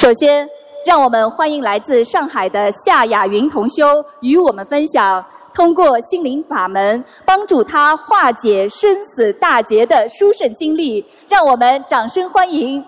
[0.00, 0.48] 首先，
[0.86, 11.04] 让我们欢迎来自上海的夏雅云同修与我们分享通过心灵法门帮助他化解生死大劫的殊胜经历。
[11.28, 12.82] 让我们掌声欢迎。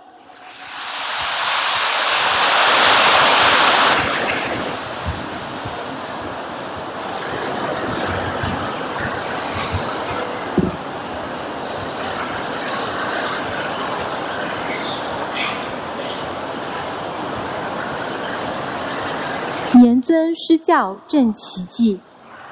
[20.34, 22.00] 施教正奇迹，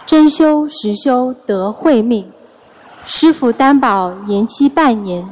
[0.07, 2.31] 真修实修得慧命。
[3.05, 5.29] 师傅担保延期半年，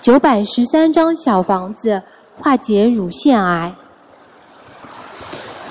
[0.00, 2.02] 九百十三张小房子
[2.36, 3.74] 化解乳腺癌。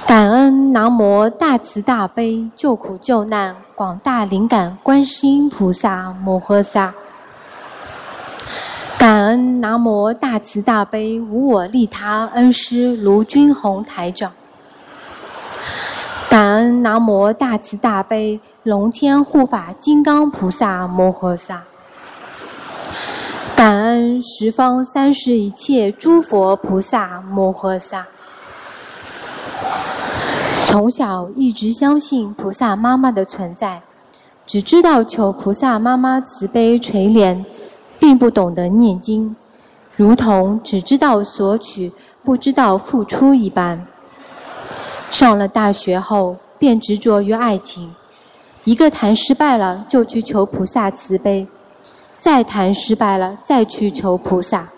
[0.08, 6.94] 感恩南无大慈大悲救苦救难广大灵感观世音菩萨摩诃萨。
[8.98, 14.32] 感恩南无大慈大悲无我利他恩师卢军宏台长。
[16.32, 21.64] 感恩南无大慈大悲龙天护法金刚菩萨摩诃萨，
[23.54, 28.08] 感恩十方三世一切诸佛菩萨摩诃萨。
[30.64, 33.82] 从小一直相信菩萨妈妈的存在，
[34.48, 37.44] 只知道求菩萨妈妈慈悲垂怜，
[38.00, 39.36] 并不懂得念经，
[39.92, 41.92] 如同只知道索取，
[42.24, 43.86] 不知道付出一般。
[45.12, 47.94] 上了大学后，便执着于爱情，
[48.64, 51.46] 一个谈失败了就去求菩萨慈悲，
[52.20, 54.70] 再谈失败了再去求菩萨，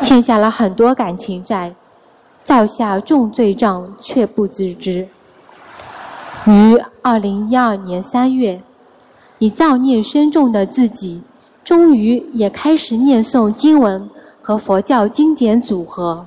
[0.00, 1.74] 欠下了很多感情债，
[2.44, 5.08] 造下重罪账却不自知。
[6.46, 8.62] 于二零一二年三月，
[9.38, 11.22] 以造孽深重的自己，
[11.64, 14.08] 终于也开始念诵经文
[14.40, 16.26] 和佛教经典组合。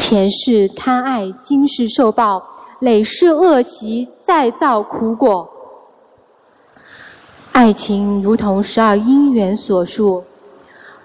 [0.00, 2.42] 前世贪爱，今世受报，
[2.80, 5.48] 累世恶习，再造苦果。
[7.52, 10.24] 爱情如同十二因缘所述，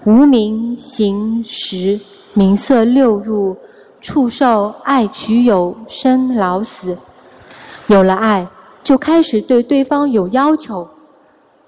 [0.06, 2.00] 无名行识
[2.34, 3.58] 名色六入，
[4.02, 6.98] 触受爱取有生老死。
[7.88, 8.48] 有了爱，
[8.82, 10.88] 就开始对对方有要求，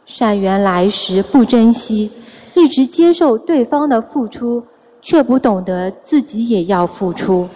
[0.06, 2.09] 善缘来时不珍惜，
[2.56, 4.63] 一直接受对方的付出。
[5.07, 7.47] 却不懂得自己也要付出。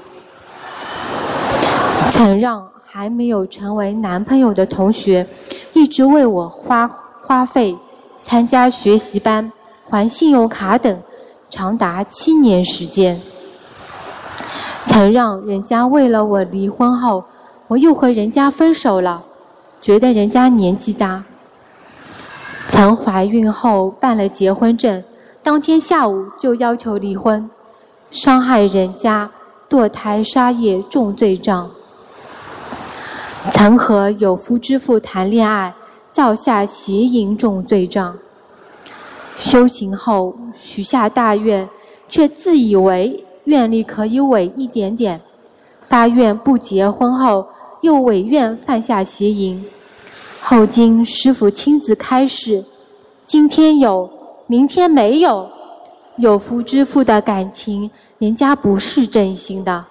[2.09, 5.27] 曾让还没有成为男朋友的同学
[5.73, 6.89] 一直为我花
[7.21, 7.75] 花费，
[8.23, 9.51] 参加学习班、
[9.89, 11.01] 还信用卡等，
[11.49, 13.19] 长达七年时间。
[14.85, 17.25] 曾让人家为了我离婚后，
[17.67, 19.23] 我又和人家分手了，
[19.81, 21.25] 觉得人家年纪大。
[22.69, 25.03] 曾怀孕后办了结婚证。
[25.43, 27.49] 当天下午就要求离婚，
[28.11, 29.31] 伤害人家，
[29.67, 31.71] 堕胎杀业重罪账。
[33.51, 35.73] 曾和有夫之妇谈恋爱，
[36.11, 38.19] 造下邪淫重罪账。
[39.35, 41.67] 修行后许下大愿，
[42.07, 45.19] 却自以为愿力可以违一点点，
[45.81, 47.47] 发愿不结婚后
[47.81, 49.65] 又违愿犯下邪淫。
[50.39, 52.63] 后经师父亲自开示，
[53.25, 54.20] 今天有。
[54.51, 55.49] 明天没有
[56.17, 59.85] 有夫之妇的感情，人家不是真心的，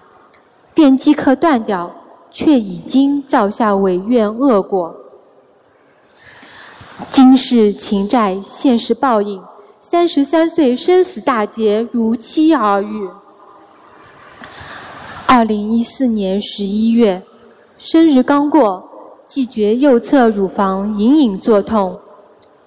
[0.75, 1.89] 便即刻断掉，
[2.29, 4.95] 却已经造下违愿恶果。
[7.09, 9.41] 今世情债，现世报应。
[9.81, 13.09] 三十三岁生死大劫如期而遇。
[15.25, 17.23] 二零一四年十一月，
[17.79, 18.87] 生日刚过，
[19.27, 21.99] 即觉右侧乳房隐隐作痛，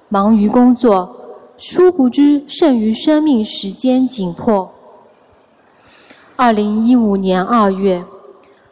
[0.09, 1.21] 忙于工作。
[1.67, 4.71] 殊不知，剩余生命时间紧迫。
[6.37, 8.05] 二零一五年二月，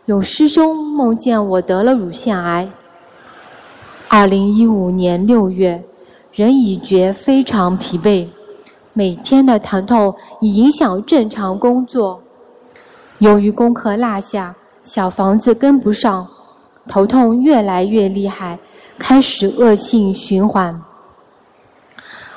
[0.04, 2.68] 有师兄梦见我得了乳腺癌。
[4.08, 5.82] 二零一五年六月，
[6.34, 8.28] 人已觉非常疲惫，
[8.92, 12.20] 每天的疼痛已影响正常工作。
[13.20, 16.28] 由于功课落下，小房子跟不上，
[16.86, 18.58] 头痛越来越厉害，
[18.98, 20.78] 开始恶性循环。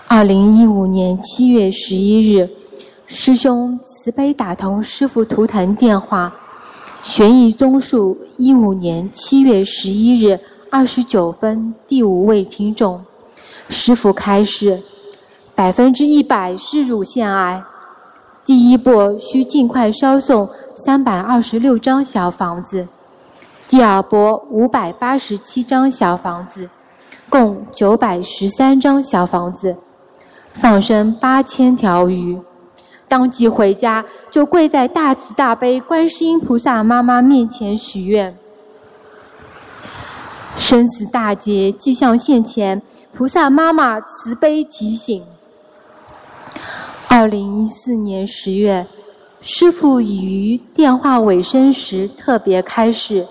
[0.07, 2.47] 二零一五年七月十一日，
[3.07, 6.33] 师兄慈悲打通师傅图腾电话。
[7.01, 13.03] 玄义综述一五年七月十一日二十九分，第五位听众，
[13.67, 14.79] 师傅开示：
[15.55, 17.63] 百分之一百是乳腺癌，
[18.45, 22.87] 第一波需尽快烧送三百二十六张小房子，
[23.67, 26.69] 第二波五百八十七张小房子，
[27.27, 29.75] 共九百十三张小房子。
[30.55, 32.39] 放生八千条鱼，
[33.07, 38.35] 当即回家，就跪在大慈大悲观世音菩萨妈妈面前许愿。
[40.57, 42.81] 生死大劫即向现前，
[43.13, 45.21] 菩萨妈妈慈悲提醒。
[47.09, 48.87] 二零一四年十月，
[49.41, 53.27] 师父已于电话尾声时特别开示：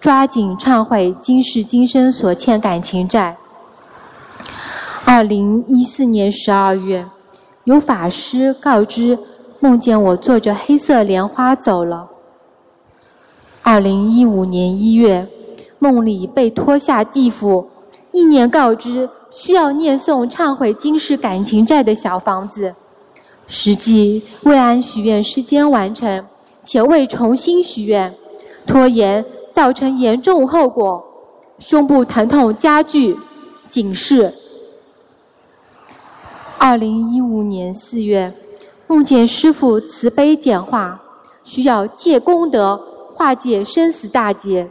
[0.00, 3.36] 抓紧忏悔今世今生所欠感情债。
[5.04, 7.06] 二零一四年十二月。
[7.64, 9.18] 有法师告知，
[9.60, 12.08] 梦见我坐着黑色莲花走了。
[13.62, 15.28] 二零一五年一月，
[15.78, 17.68] 梦里被拖下地府，
[18.12, 22.74] 意念告知需要念诵忏悔今世感情债的小房子，
[23.46, 26.24] 实际未按许愿时间完成，
[26.64, 28.14] 且未重新许愿，
[28.66, 31.04] 拖延造成严重后果，
[31.58, 33.18] 胸部疼痛加剧，
[33.68, 34.32] 警示。
[36.62, 38.34] 二零一五年四月，
[38.86, 41.00] 梦见师父慈悲点化，
[41.42, 42.76] 需要借功德
[43.14, 44.68] 化解生死大劫。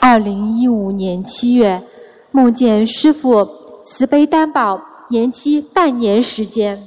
[0.00, 1.82] 二零一五年七月，
[2.30, 3.48] 梦见师父
[3.82, 4.78] 慈悲担保
[5.08, 6.86] 延期半年时间。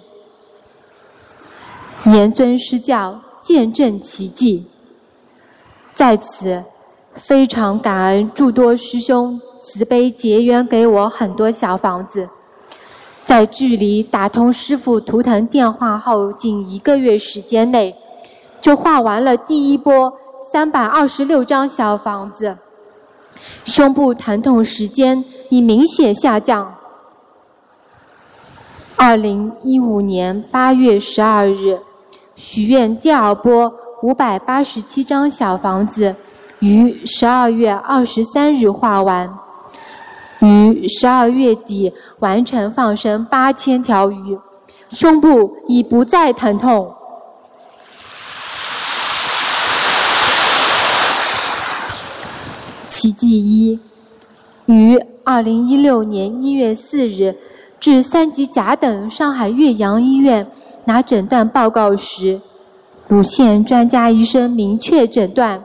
[2.06, 4.68] 严尊施教，见证奇迹。
[5.96, 6.64] 在此，
[7.16, 12.30] 非常感恩诸多师兄慈悲结缘给我很多小房子。
[13.28, 17.94] 在距离打通师傅图腾电话后仅一个月时间内，
[18.62, 20.14] 就画完了第一波
[20.50, 22.58] 三百二十六张小房子，
[23.66, 26.76] 胸部疼痛时间已明显下降。
[28.96, 31.82] 二零一五年八月十二日，
[32.34, 33.74] 许愿第二波
[34.04, 36.16] 五百八十七张小房子，
[36.60, 39.47] 于十二月二十三日画完。
[40.40, 44.38] 于十二月底完成放生八千条鱼，
[44.90, 46.94] 胸部已不再疼痛。
[52.88, 53.80] 奇迹一：
[54.66, 57.36] 于二零一六年一月四日
[57.80, 60.48] 至三级甲等上海岳阳医院
[60.86, 62.40] 拿诊断报告时，
[63.08, 65.64] 乳腺专家医生明确诊断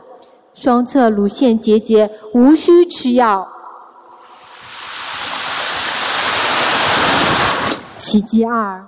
[0.53, 3.52] 双侧乳腺结节，无需吃药。
[8.13, 8.79] 奇迹二，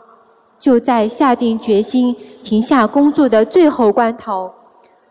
[0.59, 4.53] 就在下定决心停下工作的最后关头，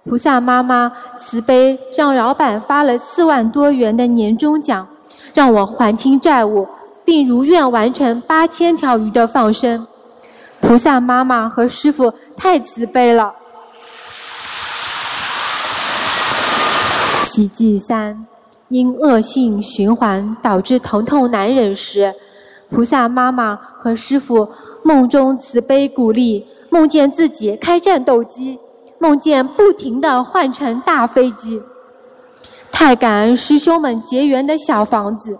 [0.04, 4.86] 菩萨妈妈慈悲让老板发了四万多元的年终奖，
[5.34, 6.68] 让我还清债务，
[7.04, 9.84] 并如愿完成八千条鱼的放生。
[10.60, 13.34] 菩萨妈妈和师傅太慈悲了。
[17.24, 18.24] 奇迹三，
[18.68, 22.14] 因恶性循环导致疼痛难忍时。
[22.74, 24.48] 菩萨妈妈和师傅
[24.82, 28.58] 梦中慈悲鼓励，梦见自己开战斗机，
[28.98, 31.62] 梦见不停的换乘大飞机。
[32.72, 35.38] 太感恩师兄们结缘的小房子。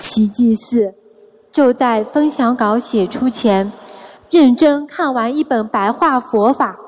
[0.00, 0.94] 奇迹四，
[1.52, 3.72] 就在分享稿写出前，
[4.30, 6.80] 认真看完一本白话佛法。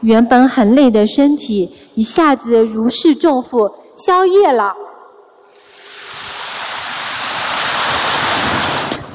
[0.00, 4.74] 原本很累的身体一下子如释重负，消业了。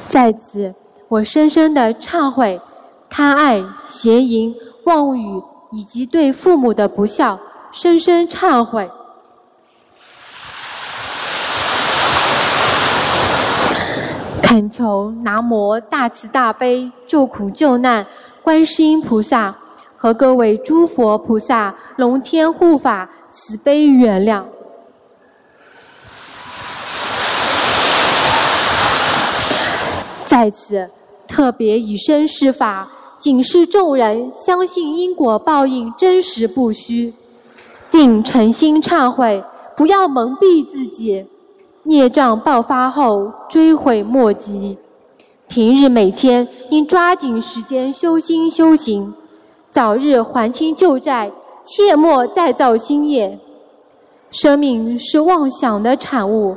[0.08, 0.74] 在此，
[1.08, 2.60] 我深深的忏悔
[3.08, 7.38] 贪爱、邪淫、妄语以及对父母的不孝，
[7.72, 8.88] 深深忏悔。
[14.42, 18.06] 恳求南无大慈大悲救苦救难
[18.42, 19.56] 观世音菩萨。
[20.04, 24.42] 和各位诸佛菩萨、龙天护法慈悲原谅。
[30.26, 30.90] 在此
[31.26, 32.86] 特别以身试法，
[33.18, 37.14] 警示众人相信因果报应真实不虚，
[37.90, 39.42] 定诚心忏悔，
[39.74, 41.24] 不要蒙蔽自己。
[41.84, 44.76] 孽障爆发后追悔莫及，
[45.48, 49.14] 平日每天应抓紧时间修心修行。
[49.74, 51.32] 早日还清旧债，
[51.64, 53.40] 切莫再造新业。
[54.30, 56.56] 生命是妄想的产物，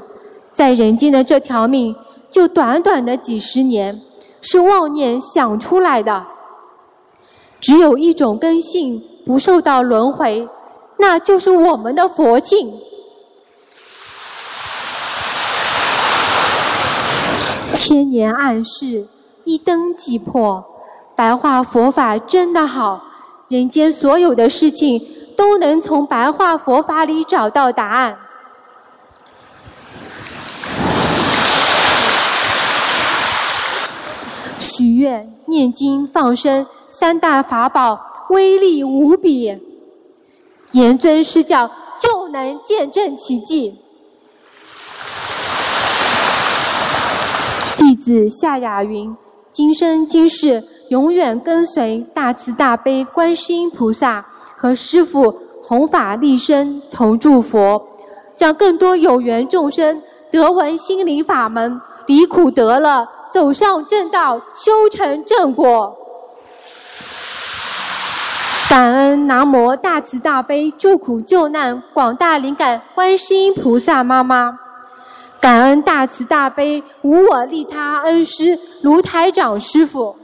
[0.53, 1.95] 在人间的这条命，
[2.29, 3.99] 就短短的几十年，
[4.39, 6.27] 是妄念想出来的。
[7.59, 10.47] 只有一种根性不受到轮回，
[10.99, 12.71] 那就是我们的佛性。
[17.73, 19.07] 千年暗示，
[19.43, 20.63] 一灯即破。
[21.15, 23.05] 白话佛法真的好。
[23.47, 25.01] 人间所有的事情
[25.37, 28.17] 都能从白话佛法里找到答案。
[34.59, 39.57] 许愿、念经、放生三大法宝威力无比，
[40.73, 43.79] 严尊施教就能见证奇迹。
[47.77, 49.15] 弟子夏雅云，
[49.51, 50.61] 今生今世。
[50.89, 54.25] 永远跟随大慈大悲观世音菩萨
[54.55, 57.87] 和师父弘法利生，同祝佛，
[58.37, 60.01] 让更多有缘众生
[60.31, 63.07] 得闻心灵法门，离苦得乐。
[63.29, 65.95] 走上正道，修成正果。
[68.69, 74.57] 感恩南无大慈大悲救苦救难广大灵感观世音菩萨妈妈，
[75.41, 80.15] 感恩大慈大悲无我利他恩师卢台长师傅。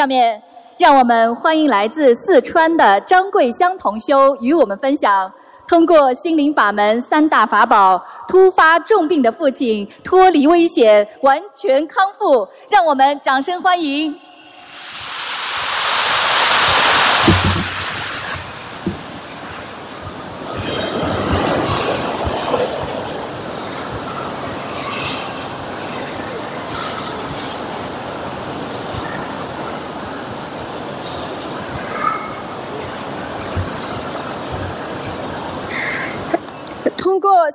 [0.00, 0.42] 下面，
[0.78, 5.30] 让我们欢迎来自四川的张桂香同修与我们分享，
[5.68, 12.48] 通过心灵法门三大法宝，突发重病的父亲脱离危险，完全康复。
[12.70, 14.18] 让我们掌声欢迎。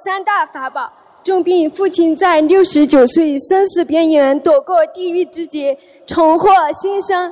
[0.04, 0.92] 三大法宝，
[1.24, 7.32] 重病父亲在六十九岁生死边缘躲过地狱之劫，重获新生。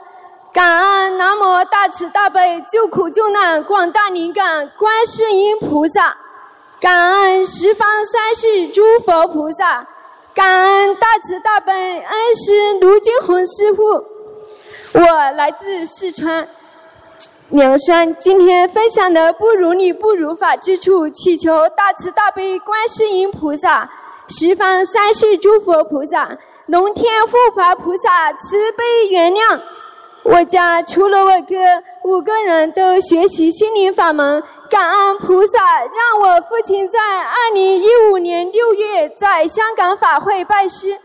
[0.54, 6.16] 感恩南无大慈大悲救苦救难广大灵感观世音菩萨，
[6.80, 9.86] 感恩十方三世诸佛菩萨，
[10.34, 13.84] 感恩大慈大悲恩师卢军宏师傅。
[14.94, 16.48] 我来自四川。
[17.50, 23.90] 梁山今天分享的不如理不如法之处，祈求大慈大悲观世音菩萨、
[24.28, 29.60] 十方三世诸佛菩萨、龙天护法菩萨慈悲原谅。
[30.24, 34.42] 我家除了我哥，五个人都学习心灵法门。
[34.70, 40.98] 感恩菩萨，让我父亲在二零一五年六月在香港法会拜师。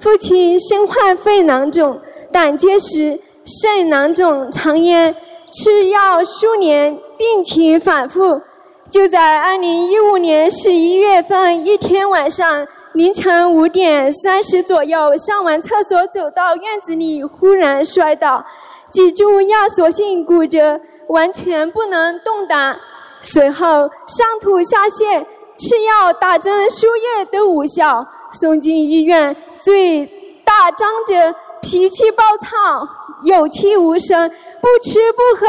[0.00, 2.00] 父亲身患肺囊肿、
[2.32, 5.16] 胆结石、肾囊肿、肠炎。
[5.56, 8.42] 吃药数年，病情反复。
[8.90, 18.44] 就在二零一五年十一月份一天晚上凌晨五点三十左右，上完厕所走到院子里，忽然摔倒，
[18.90, 22.76] 脊柱压缩性骨折，完全不能动弹。
[23.22, 25.24] 随后上吐下泻，
[25.56, 30.04] 吃药打针输液都无效，送进医院，嘴
[30.44, 32.88] 大张着，脾气暴躁。
[33.24, 35.46] 有气无声，不吃不喝，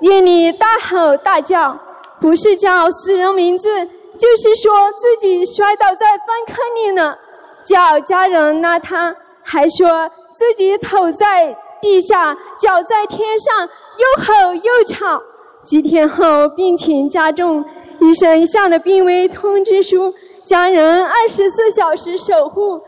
[0.00, 1.78] 夜里大吼大叫，
[2.20, 3.86] 不是叫死人名字，
[4.18, 7.18] 就是说自己摔倒在粪坑里了，
[7.62, 13.68] 叫家人拉他，还说自己头在地下，脚在天上，
[13.98, 15.22] 又吼又吵。
[15.62, 17.64] 几天后病情加重，
[17.98, 22.82] 医生下了病危通知书，家人二十四小时守护，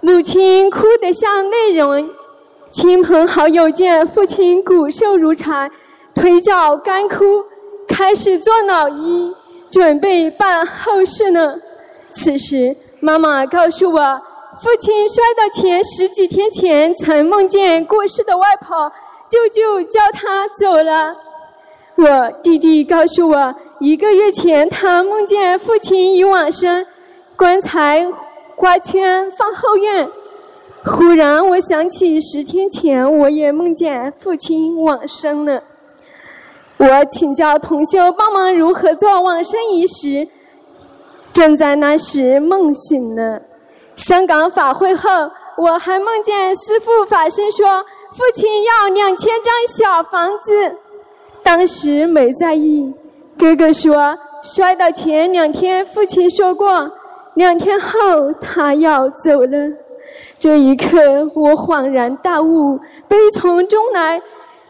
[0.00, 2.10] 母亲哭得像泪人。
[2.72, 5.68] 亲朋好友见父亲骨瘦如柴，
[6.14, 7.44] 腿脚干枯，
[7.88, 9.34] 开始做脑衣，
[9.68, 11.56] 准备办后事呢。
[12.12, 14.20] 此时，妈妈告诉我，
[14.62, 18.92] 父亲摔倒前十几天前曾梦见过世的外婆
[19.28, 21.16] 舅舅叫他走了。
[21.96, 26.86] 我弟弟告诉我，一个月前他梦见父亲已往生，
[27.34, 28.06] 棺材
[28.54, 30.08] 花圈放后院。
[30.82, 35.62] 忽然，我想起十天前我也梦见父亲往生了。
[36.78, 40.26] 我请教同修帮忙如何做往生仪式。
[41.32, 43.42] 正在那时梦醒了。
[43.94, 50.76] 香港法会后，我还梦见师父法师说父亲要两千张小房子，
[51.42, 52.94] 当时没在意。
[53.38, 56.90] 哥哥说摔倒前两天父亲说过，
[57.34, 59.89] 两天后他要走了。
[60.38, 64.20] 这一刻，我恍然大悟，悲从中来，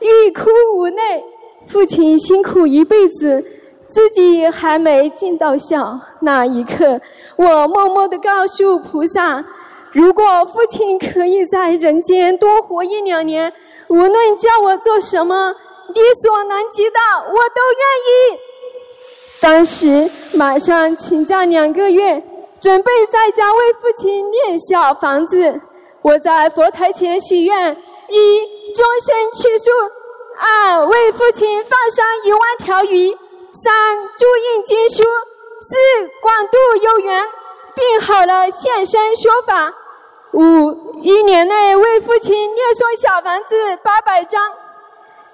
[0.00, 1.24] 欲哭无泪。
[1.66, 3.44] 父亲辛苦一辈子，
[3.86, 6.00] 自己还没尽到孝。
[6.22, 7.00] 那一刻，
[7.36, 9.44] 我默默地告诉菩萨：
[9.92, 13.52] 如果父亲可以在人间多活一两年，
[13.88, 15.54] 无论叫我做什么，
[15.94, 18.38] 力所能及的，我都愿意。
[19.40, 22.22] 当时马上请假两个月。
[22.60, 25.60] 准备在家为父亲念小房子。
[26.02, 27.72] 我在佛台前许愿：
[28.08, 29.70] 一、终身吃素；
[30.38, 33.14] 二、为父亲放生一万条鱼；
[33.52, 35.02] 三、注印经书；
[35.62, 37.26] 四、广度有缘，
[37.74, 39.72] 病好了现身说法；
[40.32, 44.52] 五、一年内为父亲念诵小房子八百张。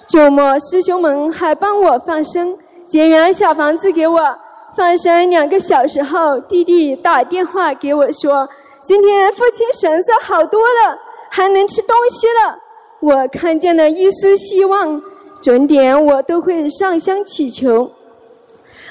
[0.07, 2.57] 周末师兄们还帮我放生，
[2.87, 4.39] 结缘小房子给我。
[4.77, 8.47] 放生两个小时后，弟弟打电话给我说。
[8.83, 10.99] 今天父亲神色好多了，
[11.31, 12.59] 还能吃东西了。
[13.01, 15.01] 我看见了一丝希望，
[15.41, 17.91] 准点我都会上香祈求。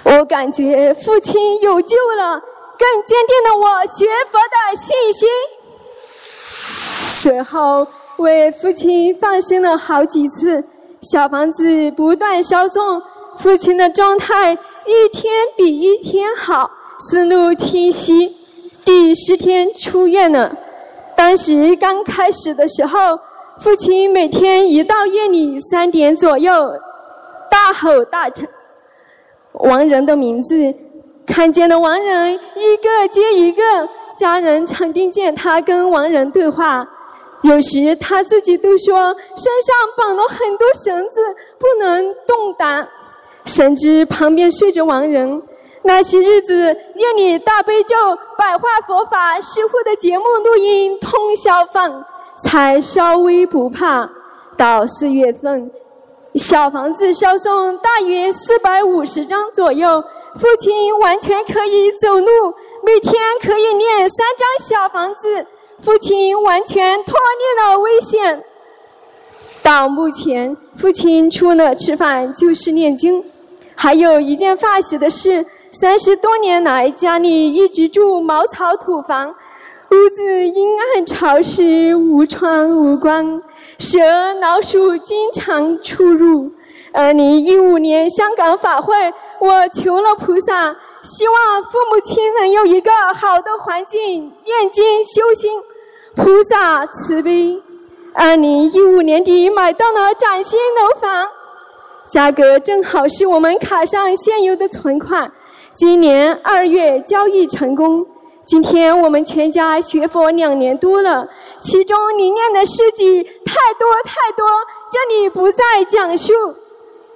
[0.04, 2.42] 我感觉父亲有救了，
[2.80, 5.30] 更坚定了我学佛的信心。
[7.10, 7.88] 随后
[8.18, 10.66] 为父亲放生了好几次，
[11.00, 13.02] 小房子不断烧送，
[13.38, 18.32] 父亲的状态一天比一天好，思路清晰。
[18.84, 20.56] 第十天出院了，
[21.16, 23.20] 当时刚开始的时候，
[23.60, 26.74] 父亲每天一到夜里三点左右，
[27.50, 28.46] 大吼大叫
[29.54, 30.76] 亡人的名字，
[31.26, 36.88] 看见了亡人一个接一个，家人常听见他跟亡人对话，
[37.42, 41.22] 有时他自己都说身上绑了很多绳子
[41.58, 42.88] 不能动弹，
[43.46, 45.42] 甚至旁边睡着亡人。
[45.84, 47.96] 那些日子，夜里大悲咒、
[48.36, 52.04] 百化佛法、师傅的节目录音通宵放，
[52.36, 54.10] 才稍微不怕。
[54.58, 55.70] 到四月份，
[56.34, 60.04] 小房子烧送大约四百五十张左右，
[60.36, 65.46] 父亲完全可以走路，每天可以念三张小房子，
[65.80, 68.44] 父亲完全脱离了危险。
[69.62, 73.24] 到目前，父亲除了吃饭就是念经。
[73.76, 75.46] 还有一件发喜的事。
[75.72, 79.36] 三十多年来，家里一直住茅草土房，
[79.92, 83.42] 屋子阴暗潮湿，无窗无光，
[83.78, 86.52] 蛇、老鼠经常出入。
[86.94, 88.96] 二零一五年香港法会，
[89.40, 95.52] 我求了菩萨，希望父母亲能有一个好的环境念经修心。
[96.16, 97.62] 菩萨慈悲，
[98.14, 101.28] 二零一五年底买到了崭新楼房，
[102.08, 105.32] 价格正好是我们卡上现有的存款。
[105.74, 108.06] 今年二月交易成功。
[108.46, 111.28] 今天我们全家学佛两年多了，
[111.60, 114.46] 其中灵验的事迹太多太多，
[114.92, 116.32] 这里不再讲述。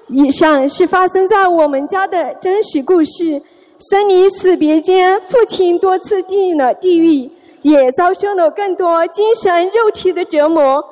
[0.08, 3.40] 以上是发生在我们家的真实故事。
[3.80, 10.84] 生离死别间，父亲多次进了地狱，也遭受了更多精神肉体的折磨。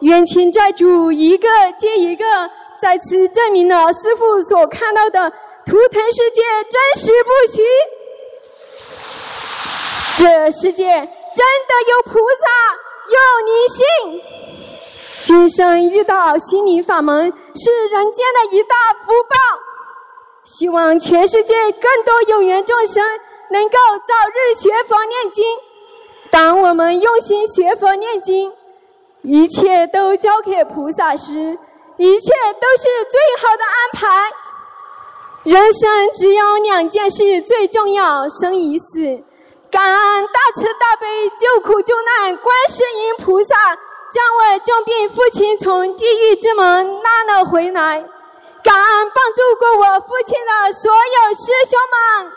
[0.00, 2.24] 冤亲债主一个接一个，
[2.80, 5.32] 再次证明了师傅所看到的。
[5.64, 7.62] 图腾世界真实不虚，
[10.18, 12.46] 这世界真的有菩萨，
[13.08, 14.22] 有灵性。
[15.24, 19.34] 今生遇到心灵法门是人间的一大福报。
[20.44, 23.02] 希望全世界更多有缘众生
[23.50, 25.44] 能够早日学佛念经。
[26.30, 28.52] 当我们用心学佛念经，
[29.22, 31.58] 一切都交给菩萨时，
[31.96, 34.32] 一切都是最好的安排。
[35.44, 39.22] 人生只有两件事最重要：生与死。
[39.70, 43.54] 感恩大慈大悲救苦救难观世音菩萨，
[44.10, 48.04] 将我重病父亲从地狱之门拉了回来。
[48.62, 51.78] 感恩帮助过我父亲的所有师兄
[52.24, 52.32] 们，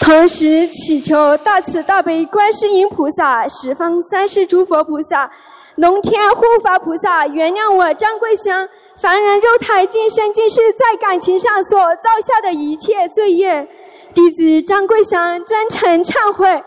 [0.00, 5.30] 同时祈求大慈大悲观世音菩萨、十方三世诸佛菩萨、
[5.76, 8.68] 龙天护法菩萨原谅我张桂香。
[8.96, 13.66] 凡人肉胎今生今世在感情上所造下的一切罪业，
[14.14, 16.62] 弟子张桂香真诚忏悔。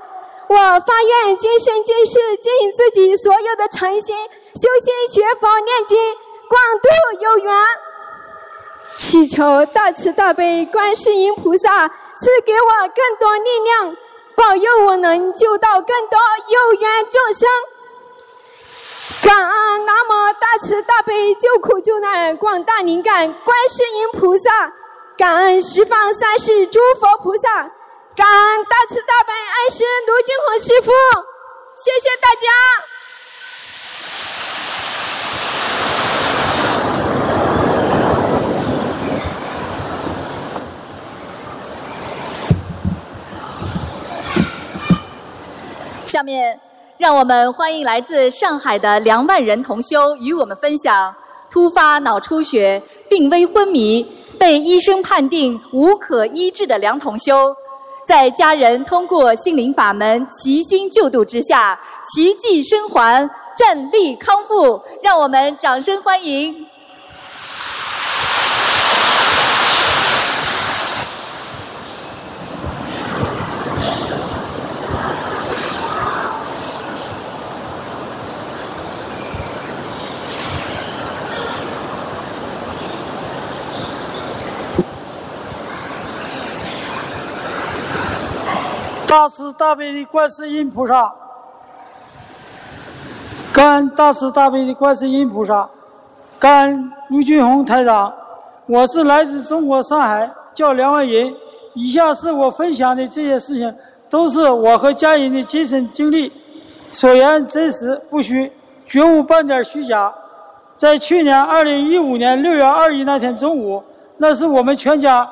[0.48, 4.16] 我发愿今生今世尽自己所有的诚心，
[4.56, 5.98] 修心学佛念经，
[6.50, 7.56] 广度有缘。
[8.96, 13.96] 祈求大慈大悲观世音菩萨赐给我更多力量，
[14.36, 16.18] 保佑我能救到更多
[16.50, 17.48] 有缘众生。
[19.26, 24.72] 感恩南无大慈大悲救苦救难广大灵感观世音菩萨，
[25.18, 27.72] 感恩十方三世诸佛菩萨，
[28.16, 30.92] 感恩大慈大悲恩师卢俊宏师傅，
[31.74, 32.46] 谢谢大家。
[46.06, 46.62] 下面。
[46.98, 51.14] 让我们欢迎来自上海的梁万人同修与我们分享：
[51.52, 54.06] 突发脑出血、病危昏迷，
[54.40, 57.54] 被医生判定无可医治的梁同修，
[58.08, 64.82] 在家人通过心灵法门齐心救度之下，奇迹生还，站立康复。
[65.02, 66.66] 让我们掌声欢迎！
[89.26, 91.12] 大慈大悲的观世音菩萨，
[93.52, 95.68] 感恩大慈大悲的观世音菩萨，
[96.38, 98.14] 感恩卢俊宏台长。
[98.68, 101.36] 我是来自中国上海，叫梁万银。
[101.74, 103.74] 以下是我分享的这些事情，
[104.12, 106.32] 都是我和家人的亲身经历，
[106.92, 108.52] 所言真实不虚，
[108.86, 110.14] 绝无半点虚假。
[110.76, 113.84] 在去年二零一五年六月二日那天中午，
[114.18, 115.28] 那是我们全家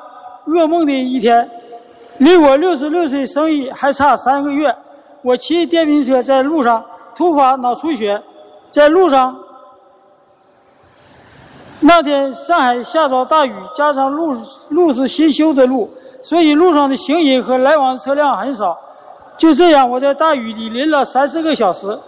[0.46, 1.48] 噩梦的一天。
[2.18, 4.74] 离我六十六岁生日还差三个月，
[5.22, 8.22] 我骑电瓶车在路上突发脑出血，
[8.70, 9.36] 在路上。
[11.80, 14.32] 那天上海下着大雨，加上路
[14.70, 15.90] 路是新修的路，
[16.22, 18.78] 所以路上的行人和来往车辆很少。
[19.36, 21.98] 就这样，我在大雨里淋了三四个小时。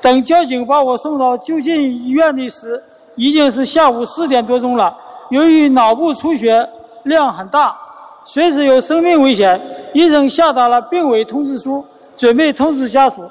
[0.00, 2.80] 等交警把我送到就近医院的时，
[3.16, 4.96] 已经是下午四点多钟了。
[5.30, 6.68] 由于脑部出血
[7.02, 7.76] 量很大。
[8.26, 9.58] 随时有生命危险，
[9.92, 11.82] 医生下达了病危通知书，
[12.16, 13.22] 准备通知家属。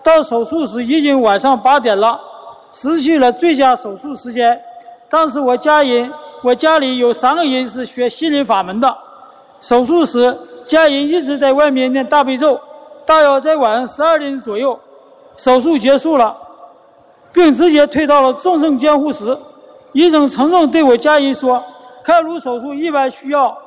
[0.00, 2.20] 到手术时已经晚上八点了，
[2.70, 4.58] 失去了最佳手术时间。
[5.08, 6.08] 当时我家人，
[6.40, 8.96] 我家里有三个人是学心灵法门的。
[9.58, 10.32] 手术时，
[10.64, 12.58] 家人一直在外面念大悲咒。
[13.04, 14.78] 大约在晚上十二点左右，
[15.36, 16.34] 手术结束了，
[17.32, 19.36] 并直接推到了重症监护室。
[19.92, 21.60] 医生沉重对我家人说
[22.04, 23.58] ：“开颅手术一般需要。”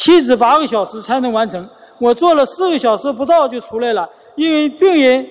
[0.00, 4.08] 七至八个小时才能完成，我做了四个小时不到就出来了。
[4.34, 5.28] 因为病人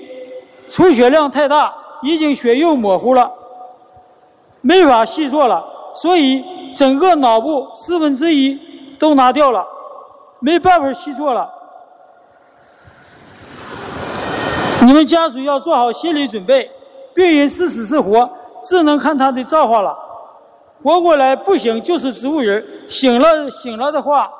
[0.70, 3.32] 出血量太大，已经血肉模糊了，
[4.62, 8.60] 没法细做了，所以整个脑部四分之一
[9.00, 9.66] 都拿掉了，
[10.40, 11.50] 没办法细做了。
[14.86, 16.70] 你们家属要做好心理准备，
[17.16, 18.30] 病人是死是活，
[18.62, 19.98] 只能看他的造化了。
[20.84, 24.32] 活过来不行就是植物人，醒了醒了的话。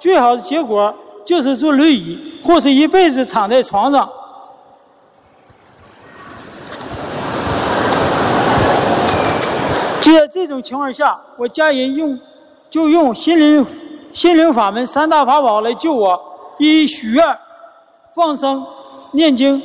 [0.00, 0.92] 最好的结果
[1.26, 4.10] 就是坐轮椅，或是一辈子躺在床上。
[10.00, 12.18] 就在这种情况下，我家人用
[12.70, 13.64] 就用心灵
[14.10, 16.18] 心灵法门三大法宝来救我：
[16.58, 17.38] 一许愿、
[18.14, 18.66] 放生、
[19.12, 19.62] 念经。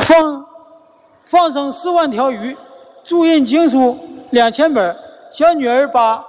[0.00, 0.46] 放
[1.26, 2.56] 放生四万条鱼，
[3.04, 3.98] 注印经书
[4.30, 4.96] 两千本。
[5.30, 6.24] 小女儿把。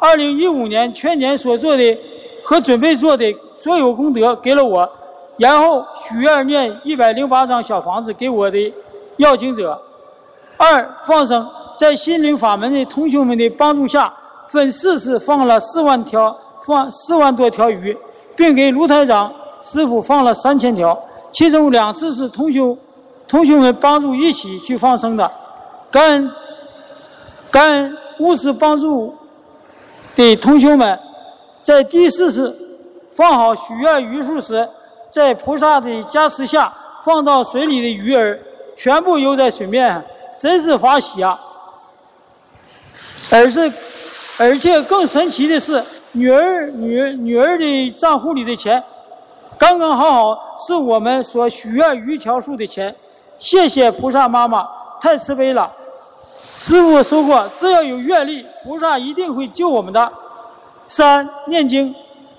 [0.00, 1.98] 二零一五年全年所做的
[2.42, 4.90] 和准备做的所有功德给了我，
[5.36, 8.74] 然后许愿念一百零八张小房子给我的
[9.18, 9.78] 要经者。
[10.56, 11.46] 二放生，
[11.78, 14.12] 在心灵法门的同学们的帮助下，
[14.48, 16.34] 分四次放了四万条，
[16.64, 17.96] 放四万多条鱼，
[18.34, 20.98] 并给卢台长师傅放了三千条，
[21.30, 22.60] 其中两次是同学
[23.28, 25.30] 同学们帮助一起去放生的，
[25.90, 26.30] 感恩
[27.50, 29.14] 感恩无私帮助。
[30.20, 31.00] 给同学们，
[31.62, 32.54] 在第四次
[33.14, 34.68] 放好许愿鱼数时，
[35.10, 36.70] 在菩萨的加持下，
[37.02, 38.38] 放到水里的鱼儿
[38.76, 40.02] 全部游在水面上，
[40.36, 41.40] 真是法喜啊！
[43.32, 43.72] 而是，
[44.36, 48.84] 而且更神奇的是，女儿女女儿的账户里的钱，
[49.56, 52.94] 刚刚好好是我们所许愿鱼条数的钱。
[53.38, 54.68] 谢谢菩萨妈妈，
[55.00, 55.72] 太慈悲了。
[56.56, 60.12] 师傅说过，只要有愿力，菩萨一定会救我们的。
[60.86, 61.94] 三念经，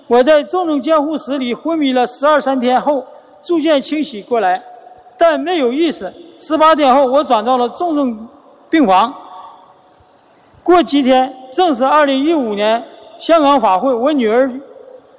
[0.06, 3.04] 我在重症监护室里昏迷了十二三天后，
[3.42, 4.62] 逐渐清醒过来，
[5.18, 6.12] 但没有意识。
[6.38, 8.28] 十八天后，我转到了重症
[8.70, 9.12] 病房。
[10.62, 12.84] 过几天，正是二零一五年
[13.18, 14.50] 香港法会，我女儿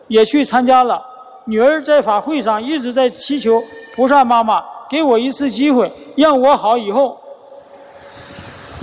[0.08, 1.04] 也去参加了。
[1.46, 3.62] 女儿在法会上一直在祈求
[3.96, 7.18] 菩萨妈妈给我一次机会，让我好以后。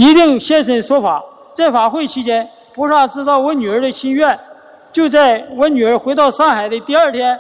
[0.00, 1.22] 一定现身说法。
[1.52, 4.38] 在法会期间，菩萨知道我女儿的心愿。
[4.90, 7.38] 就在我女儿回到上海的第二天，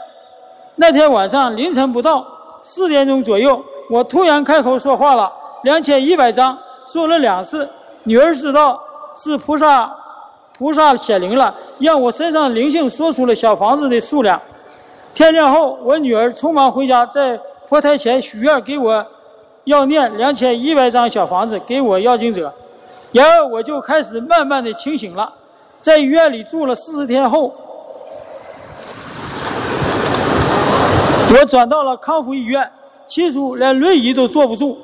[0.76, 2.26] 那天晚上凌晨不到
[2.60, 7.66] 四点钟左右，我突然开口说话了，两千一百张，说了两次。
[8.02, 8.78] 女儿知道
[9.16, 9.90] 是菩萨，
[10.58, 14.38] 菩萨显灵了，让我身上灵性说出了小房子的数量。
[15.14, 19.06] 天亮后，我女儿匆忙回家，在佛台前许愿给我。
[19.64, 22.52] 要念两千一百张小房子给我要经者，
[23.12, 25.32] 然而我就开始慢慢的清醒了。
[25.80, 27.54] 在医院里住了四十天后，
[31.32, 32.70] 我转到了康复医院，
[33.06, 34.78] 起初连轮椅都坐不住，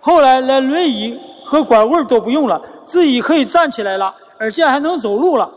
[0.00, 5.50] 后来连轮椅和拐棍都不用了，自己可以站起来了，而且还能走路了。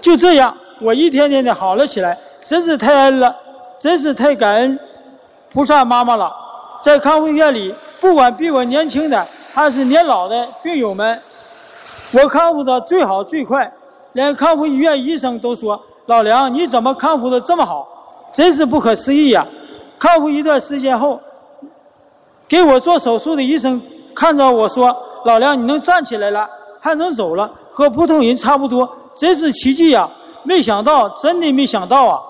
[0.00, 3.34] 就这样，我一天天的好了起来，真是太恩了，
[3.78, 4.78] 真是太感恩
[5.50, 6.45] 菩萨妈妈了。
[6.86, 11.20] 在康复医院里，不管比我年轻的还是年老的病友们，
[12.12, 13.68] 我康复的最好最快，
[14.12, 17.88] 连康复医院医生都说：“老梁，你怎么康复的这么好？”
[18.30, 19.44] 真是不可思议呀！
[19.98, 21.20] 康复一段时间后，
[22.46, 23.82] 给我做手术的医生
[24.14, 24.96] 看着我说
[25.26, 30.08] ：“老梁，你能站起来了，还能走了，和普通人差不多，真是奇迹呀！”
[30.46, 32.22] 没想到，真的没想到啊！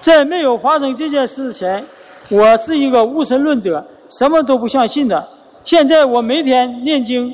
[0.00, 1.84] 在没有发生这件事前，
[2.28, 5.28] 我是一个无神论者，什么都不相信的。
[5.64, 7.32] 现在我每天念经、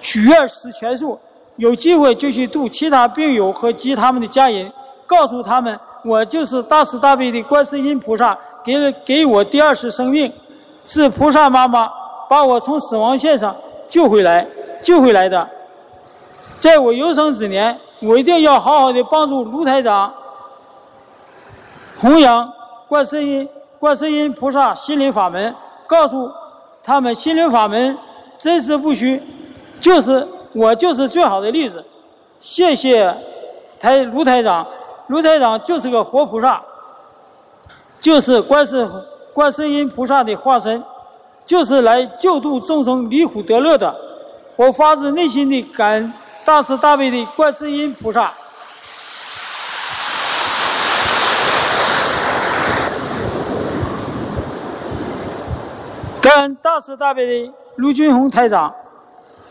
[0.00, 1.18] 许愿、吃全素，
[1.56, 4.72] 有机会就去度其他病友和及他们的家人，
[5.06, 5.78] 告诉他们。
[6.04, 10.32] 我就是大慈大悲的观世音菩萨，给给我第二次生命，
[10.84, 11.88] 是菩萨妈妈
[12.28, 13.54] 把我从死亡线上
[13.88, 14.44] 救回来，
[14.82, 15.48] 救回来的。
[16.58, 20.12] 在我有生之年，我一定要好好的帮助卢台长，
[22.00, 22.52] 弘扬
[22.88, 23.48] 观世音
[23.82, 25.52] 观世音菩萨心灵法门，
[25.88, 26.30] 告诉
[26.84, 27.98] 他们心灵法门
[28.38, 29.20] 真实不虚，
[29.80, 31.84] 就是我就是最好的例子。
[32.38, 33.12] 谢谢
[33.80, 34.64] 台卢台长。
[35.08, 36.62] 卢台长就是个活菩萨，
[38.00, 38.88] 就是观世
[39.32, 40.80] 观世音菩萨的化身，
[41.44, 43.92] 就是来救度众生离苦得乐的。
[44.54, 46.12] 我发自内心的感恩
[46.44, 48.32] 大慈大悲的观世音菩萨，
[56.22, 58.72] 感恩大慈大悲的卢俊宏台长，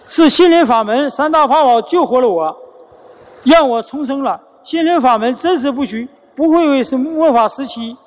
[0.08, 2.58] 是心灵法门三大法宝救活了我，
[3.44, 4.40] 让我重生了。
[4.64, 7.98] 心灵法门真实不虚，不会为是末法时期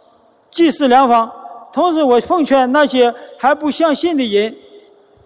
[0.50, 1.31] 济世良方。
[1.74, 4.57] 同时，我奉劝那些还不相信的人，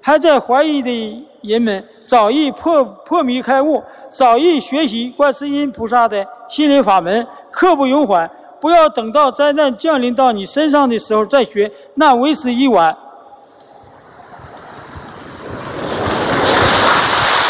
[0.01, 8.29] 还在怀疑的人们，早日破破迷开悟，早日学习观世音菩萨的心灵法门，刻不容缓。
[8.61, 12.97] 不要等到灾难降临到你身上的时候再学，那为时已晚。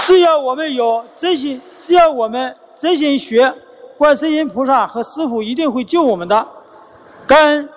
[0.08, 3.54] 只要我们有真心，只要我们真心学。
[3.98, 6.48] 观世音菩萨和师傅一定会救我们的，
[7.26, 7.68] 感恩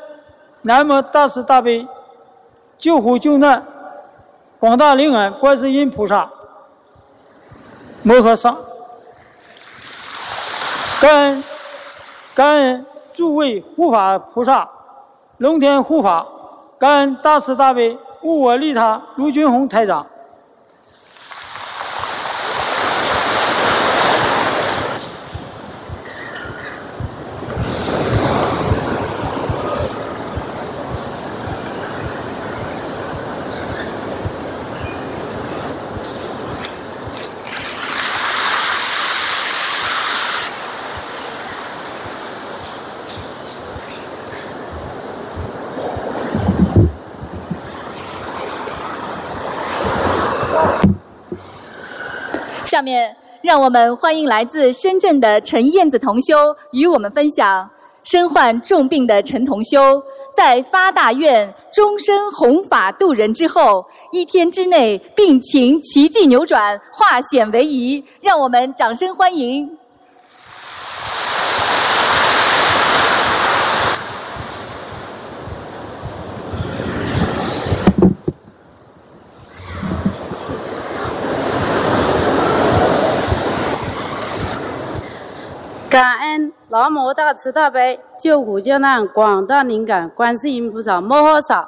[0.61, 1.85] 南无大慈大悲
[2.77, 3.65] 救苦救难
[4.57, 6.29] 广大灵感观世音菩萨
[8.01, 8.55] 摩诃萨，
[11.01, 11.43] 感恩
[12.33, 14.69] 感恩诸位护法菩萨
[15.39, 16.25] 龙天护法，
[16.79, 20.07] 感恩大慈大悲无我利他卢军宏台长。
[52.81, 56.33] 下面，让我们欢迎来自深圳的陈燕子同修
[56.71, 57.69] 与我们分享：
[58.03, 60.01] 身患重病的陈同修，
[60.35, 68.03] 在发大愿、终身弘法度人之后，一天之内病情奇迹扭转，化险为夷。
[68.19, 69.77] 让我们掌声欢迎！
[85.89, 91.67] 感恩南无大慈大悲救苦救难广大灵感观世音菩萨摩诃萨，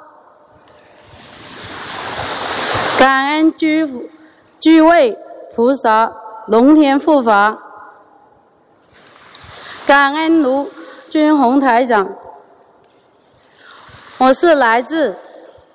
[2.98, 3.66] 感恩诸
[4.58, 5.18] 诸位
[5.54, 6.10] 菩萨
[6.46, 7.58] 龙天护法，
[9.86, 10.70] 感恩卢
[11.10, 12.08] 军宏台长。
[14.16, 15.16] 我是来自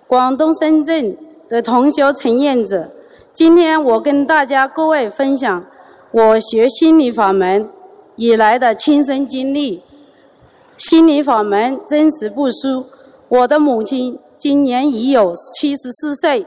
[0.07, 1.15] 广东深圳
[1.47, 2.95] 的同修陈燕子，
[3.31, 5.63] 今天我跟大家各位分享
[6.09, 7.69] 我学心理法门。
[8.19, 9.81] 以来的亲身经历，
[10.75, 12.83] 心理法门真实不虚。
[13.29, 16.45] 我的母亲今年已有七十四岁，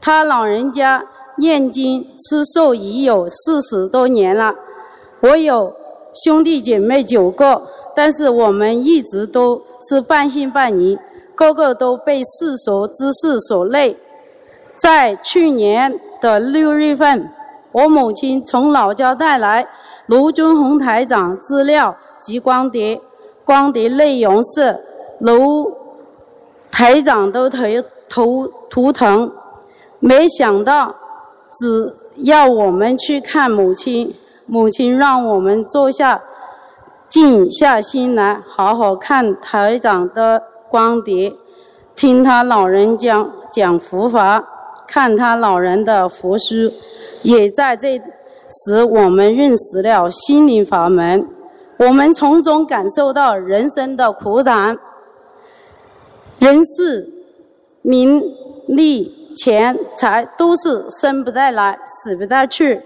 [0.00, 1.04] 她老人家
[1.38, 4.54] 念经吃素已有四十多年了。
[5.22, 5.74] 我有
[6.14, 7.60] 兄弟姐妹九个，
[7.96, 10.96] 但是我们一直都是半信半疑，
[11.34, 13.96] 个个都被世俗之事所累。
[14.76, 17.28] 在去年的六月份，
[17.72, 19.66] 我母亲从老家带来。
[20.10, 23.00] 卢军宏台长资料及光碟，
[23.44, 24.76] 光碟内容是
[25.20, 25.72] 卢
[26.68, 27.60] 台长的头
[28.08, 29.32] 头头疼，
[30.00, 30.96] 没想到
[31.52, 34.12] 只要我们去看母亲，
[34.46, 36.20] 母亲让我们坐下，
[37.08, 41.32] 静下心来，好好看台长的光碟，
[41.94, 44.44] 听他老人讲讲佛法，
[44.88, 46.72] 看他老人的佛书，
[47.22, 48.02] 也在这
[48.50, 51.26] 使我们认识了心灵法门，
[51.78, 54.76] 我们从中感受到人生的苦短。
[56.38, 57.06] 人事、
[57.82, 58.22] 名
[58.66, 62.80] 利、钱财都是生不带来，死不带去。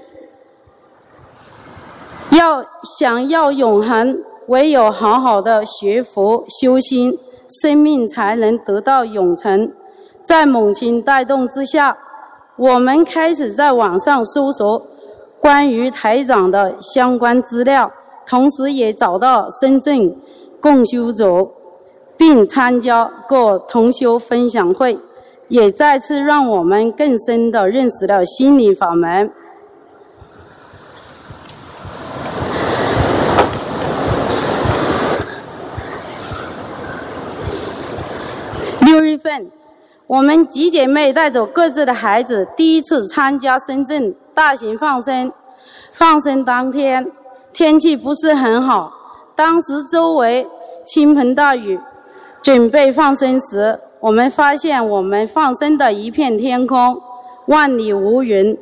[2.33, 2.67] 要
[2.99, 7.17] 想要永恒，唯有好好的学佛修心，
[7.63, 9.73] 生命才能得到永存。
[10.25, 11.97] 在母亲带动之下，
[12.57, 14.85] 我们开始在网上搜索
[15.45, 17.93] 关于台长的相关资料，
[18.27, 20.17] 同时也找到深圳
[20.59, 21.53] 共修组。
[22.17, 24.97] 并参加过同修分享会，
[25.49, 29.31] 也再次让我们更深的认识了心理法门。
[38.81, 39.51] 六月份，
[40.07, 45.33] 我们几姐妹带着各自的孩子，第一次参加深圳大型放生。
[45.93, 47.11] 放生当天，
[47.53, 48.93] 天气不是很好，
[49.35, 50.47] 当时周围
[50.85, 51.81] 倾盆大雨。
[52.43, 57.01] 准备放生时，我们发现我们放生的一片天空，
[57.47, 58.59] 万里无云。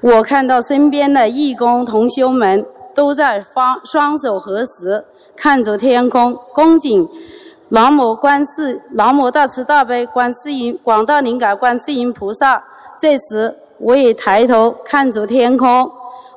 [0.00, 5.04] 我看到身边的义工同修们都在方双手合十，
[5.36, 7.08] 看着天空，恭敬
[7.70, 12.62] 南无观世南无大慈大悲观世音广大灵感观世音菩萨。
[12.98, 15.90] 这时，我也抬头看着天空，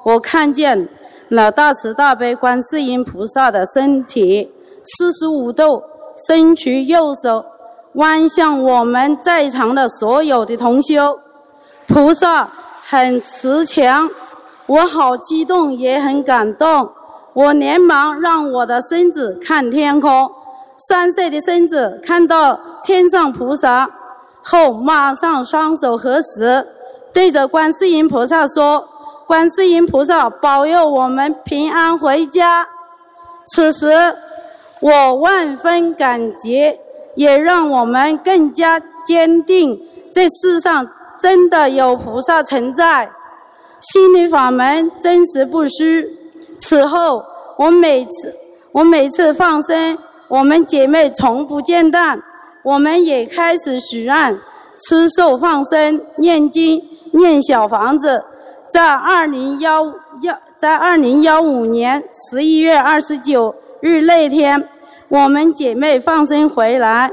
[0.03, 0.87] 我看见
[1.29, 4.51] 了大慈大悲观世音菩萨的身体，
[4.83, 5.83] 四十五度。
[6.15, 7.43] 伸出右手，
[7.93, 11.19] 弯向我们在场的所有的同修。
[11.87, 12.47] 菩萨
[12.83, 14.07] 很慈祥，
[14.67, 16.87] 我好激动，也很感动。
[17.33, 20.31] 我连忙让我的孙子看天空。
[20.77, 23.89] 三岁的孙子看到天上菩萨
[24.43, 26.65] 后，马上双手合十，
[27.13, 28.87] 对着观世音菩萨说
[29.25, 32.67] ：“观世音菩萨保佑我们平安回家。”
[33.47, 33.87] 此时。
[34.81, 36.77] 我万分感激，
[37.15, 39.81] 也让我们更加坚定，
[40.11, 40.85] 这世上
[41.17, 43.09] 真的有菩萨存在，
[43.79, 46.05] 心灵法门真实不虚。
[46.59, 47.23] 此后，
[47.57, 48.35] 我每次
[48.73, 49.97] 我每次放生，
[50.33, 52.19] 我们姐妹从不间断，
[52.63, 54.35] 我们也开始许愿、
[54.79, 58.25] 吃素、放生、念经、念小房子。
[58.67, 59.93] 在二零幺
[60.23, 64.67] 幺，在二零幺五年十一月二十九日那天。
[65.07, 67.11] 我们姐妹放生回来，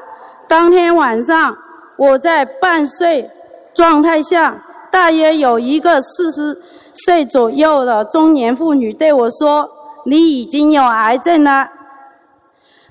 [0.49, 1.59] 当天晚上，
[1.99, 3.29] 我在半睡
[3.75, 4.57] 状态下，
[4.91, 6.57] 大约有一个四十
[6.95, 9.69] 岁左右的中年妇女对我说
[10.07, 11.73] ：“你已经有癌症了。”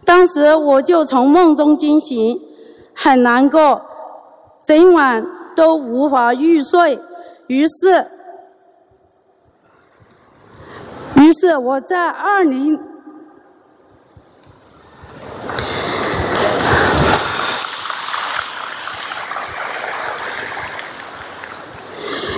[0.09, 2.41] 当时我就从梦中惊醒，
[2.95, 3.79] 很难过，
[4.65, 5.23] 整晚
[5.55, 6.99] 都无法入睡。
[7.45, 8.07] 于是，
[11.13, 12.73] 于是我在二零。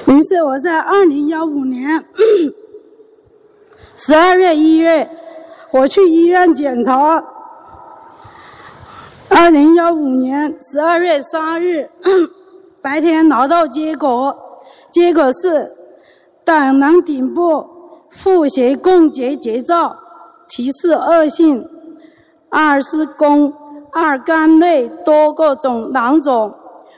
[0.07, 2.03] 于是我在二零幺五年
[3.95, 5.09] 十二月一月，
[5.71, 7.37] 我去医院检查。
[9.33, 11.89] 二零幺五年十二月三日
[12.83, 14.37] 白天拿到结果，
[14.91, 15.71] 结果是
[16.43, 17.65] 胆囊顶部
[18.09, 19.95] 腹斜共结节灶
[20.49, 21.65] 提示恶性，
[22.49, 23.53] 二是宫
[23.93, 26.53] 二肝内多个肿囊肿。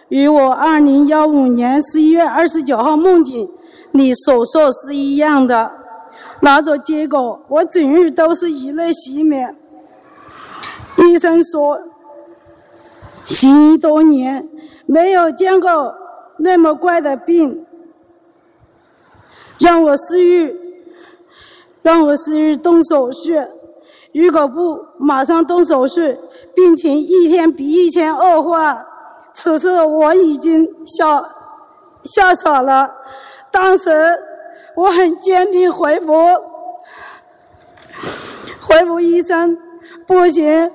[0.09, 3.49] 与我二零幺五年十一月二十九号梦境
[3.91, 5.71] 里所说是一样的，
[6.41, 9.55] 拿着结果，我整日都是以泪洗面。
[10.97, 11.79] 医生说，
[13.33, 14.47] 行医多年，
[14.85, 15.95] 没有见过
[16.37, 17.65] 那么怪的病，
[19.57, 20.55] 让我思域，
[21.81, 23.33] 让我思域动手术。
[24.13, 26.15] 如果不马上动手术，
[26.53, 28.85] 病情一天比一天恶化。
[29.33, 31.25] 此时我已经吓
[32.03, 32.95] 吓傻了，
[33.49, 33.89] 当时
[34.75, 36.13] 我很坚定回复
[38.61, 39.57] 回复医生
[40.05, 40.69] 不行，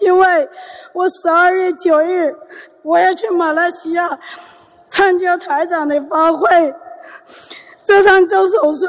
[0.00, 0.48] 因为
[0.94, 2.36] 我十二月九日，
[2.82, 4.16] 我要去马来西亚
[4.88, 6.72] 参加台长的发会，
[7.84, 8.86] 这场做手术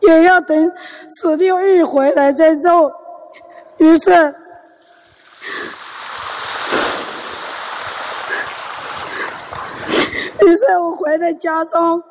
[0.00, 0.72] 也要等
[1.20, 2.92] 十六日回来再做。
[3.76, 4.34] 于是，
[10.40, 12.02] 于是我回到家中，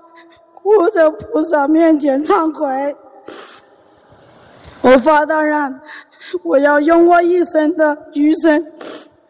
[0.54, 2.96] 哭在菩萨面前忏悔。
[4.80, 5.82] 我发大愿。
[6.44, 8.66] 我要用我一生的余生，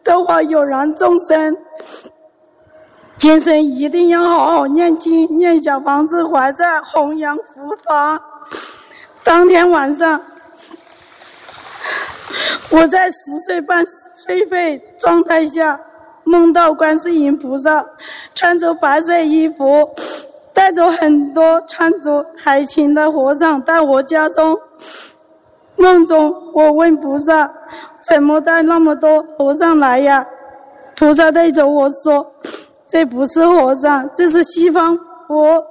[0.04, 1.56] 度化有缘众生。
[3.18, 8.20] 今生一定要好好念经、念小房子，还在弘扬佛法。
[9.22, 10.20] 当天晚上，
[12.70, 13.84] 我在十岁半
[14.16, 15.80] 睡睡状态下，
[16.24, 17.84] 梦到观世音菩萨
[18.34, 19.88] 穿着白色衣服，
[20.52, 24.58] 带着很多穿着海青的和尚到我家中。
[25.82, 27.50] 梦中，我问菩萨
[28.08, 30.24] ：“怎么带那么多和尚来呀？”
[30.94, 32.24] 菩萨对着我说。
[32.88, 35.66] 这不是和尚，这是西方佛。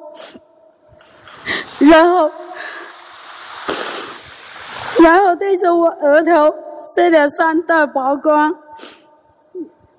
[1.78, 2.30] 然后，
[4.99, 6.53] 然后对着我额头
[6.93, 8.55] 射了三道白光，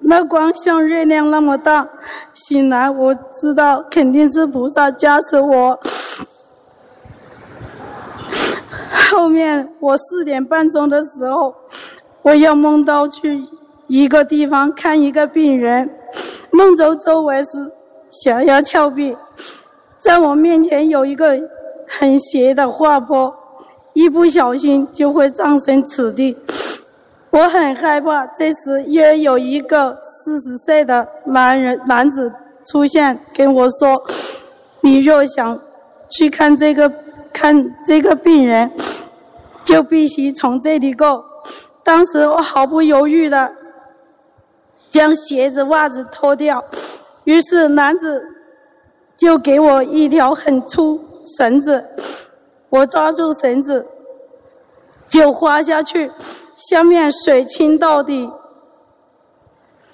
[0.00, 1.88] 那光像月亮那么大。
[2.34, 5.80] 醒来，我知道肯定是菩萨加持我。
[9.12, 11.54] 后面我四点半钟的时候，
[12.22, 13.44] 我又梦到去
[13.86, 15.90] 一个地方看一个病人。
[16.50, 17.70] 梦中周围是
[18.10, 19.14] 悬崖峭壁，
[19.98, 21.38] 在我面前有一个
[21.86, 23.34] 很斜的滑坡，
[23.92, 26.34] 一不小心就会葬身此地。
[27.30, 28.26] 我很害怕。
[28.26, 32.32] 这时，又有一个四十岁的男人男子
[32.64, 34.02] 出现，跟我说
[34.80, 35.60] ：“你若想
[36.10, 36.92] 去看这个
[37.32, 38.70] 看这个病人，
[39.72, 41.24] 就必须从这里过。”
[41.82, 43.56] 当时我毫不犹豫的。
[44.90, 46.62] 将鞋子、袜子脱掉，
[47.24, 48.22] 于是男子
[49.16, 51.82] 就给我一条很粗绳子，
[52.68, 53.86] 我抓住绳子
[55.08, 56.10] 就滑下去，
[56.58, 58.30] 下面水清到底。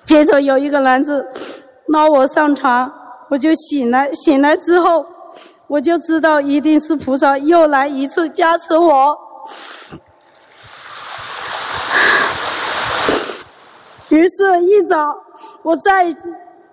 [0.04, 1.28] 接着有一个男子
[1.86, 2.92] 拉我上床，
[3.28, 4.12] 我就醒来。
[4.12, 5.06] 醒来之后，
[5.68, 9.16] 我就知道一定是菩萨又来一次加持我。
[14.08, 15.22] 于是，一早
[15.62, 16.14] 我再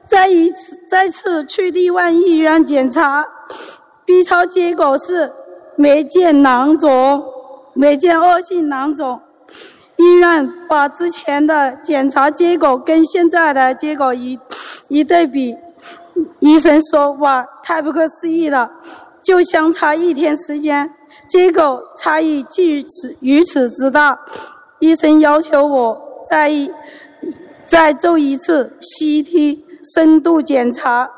[0.07, 3.27] 再一次再次去荔湾医院检查
[4.05, 5.33] ，B 超结果是
[5.75, 7.23] 没见囊肿，
[7.73, 9.21] 没见恶性囊肿。
[9.97, 14.39] 医院把之前的检查结果跟现在的结果一
[14.89, 15.57] 一对比，
[16.39, 18.71] 医生说：“哇，太不可思议了！
[19.23, 20.93] 就相差一天时间，
[21.27, 24.19] 结果差异竟此如此之大。”
[24.79, 26.51] 医生要求我在。
[27.67, 29.57] 再做一次 CT
[29.95, 31.11] 深度检查，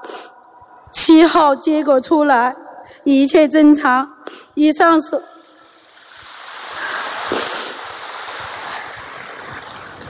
[0.91, 2.55] 七号结果出来，
[3.03, 4.13] 一切正常。
[4.55, 5.21] 以上所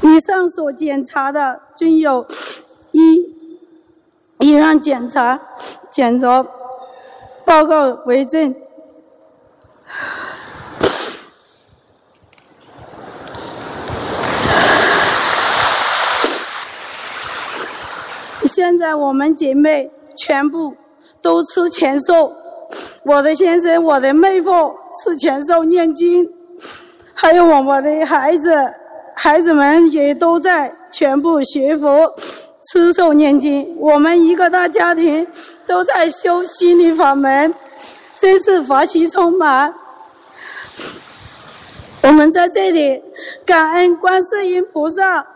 [0.03, 2.25] 以上所检查的均有
[2.91, 3.33] 医
[4.39, 5.41] 医院检查
[5.91, 6.45] 检查
[7.43, 8.55] 报告为证。
[18.57, 20.73] 现在我们姐妹全部
[21.21, 22.33] 都吃全寿，
[23.05, 24.49] 我的先生、我的妹夫
[24.99, 26.27] 吃全寿念经，
[27.13, 28.49] 还有我们的孩子，
[29.13, 32.11] 孩子们也都在全部学佛、
[32.63, 33.77] 吃寿念经。
[33.77, 35.27] 我们一个大家庭
[35.67, 37.53] 都在修心灵法门，
[38.17, 39.71] 真是法喜充满。
[42.01, 43.03] 我们在这里
[43.45, 45.27] 感恩观世音菩萨。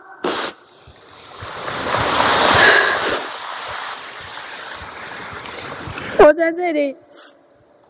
[6.24, 6.96] 我在这里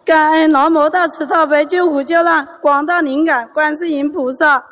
[0.07, 4.65] 感恩南无大慈大悲救苦救难广大灵感观世音菩萨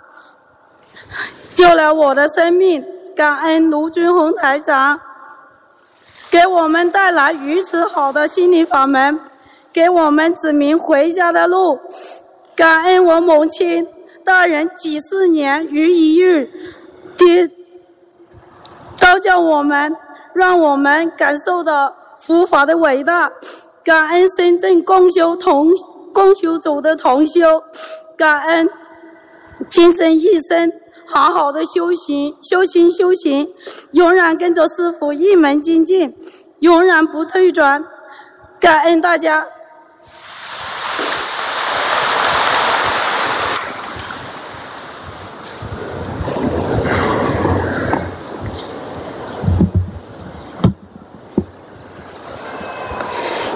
[1.54, 2.82] 救了我的生命，
[3.14, 4.98] 感恩卢军红台长
[6.30, 9.20] 给我们带来如此好的心灵法门，
[9.70, 11.78] 给我们指明回家的路，
[12.56, 13.86] 感恩我母亲
[14.24, 16.50] 大人几十年如一日
[17.18, 17.50] 的
[18.96, 19.94] 教教我们，
[20.32, 21.99] 让我们感受到。
[22.20, 23.32] 佛法的伟大，
[23.82, 25.72] 感恩深圳共修同
[26.12, 27.62] 共修组的同修，
[28.16, 28.68] 感恩
[29.68, 30.72] 今生一生
[31.06, 33.48] 好好的修行、修行、修行，
[33.92, 36.14] 永远跟着师傅一门精进，
[36.60, 37.84] 永远不退转。
[38.60, 39.46] 感恩大家。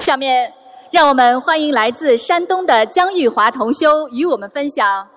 [0.05, 0.53] 下面，
[0.91, 5.07] 让我们欢迎来自山东的姜玉华同修与我们分享：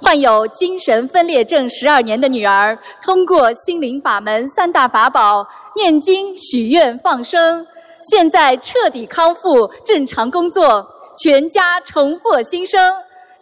[0.00, 7.66] 患有精神分裂症十二年的女儿，通过心灵法门三大法宝——念经、许愿、放生，
[8.02, 10.86] 现在彻底康复，正常工作，
[11.18, 12.90] 全家重获新生。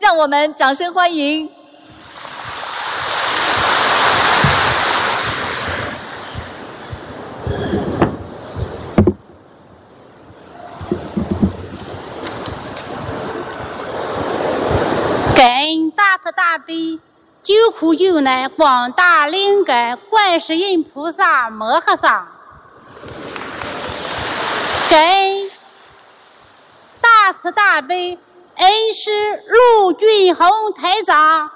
[0.00, 1.48] 让我们掌声欢迎！
[15.40, 17.00] 感恩大慈大悲、
[17.42, 22.28] 救苦救难广大灵感观世音菩萨摩诃萨，
[24.90, 25.50] 感恩
[27.00, 28.18] 大慈大悲
[28.56, 31.50] 恩师陆俊宏台长。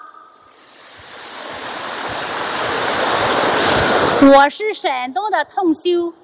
[4.22, 6.14] 我是山东的同修，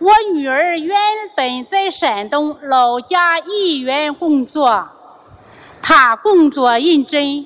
[0.00, 0.94] 我女儿原
[1.34, 4.86] 本在山东老家医院工作。
[5.92, 7.44] 他工作认真，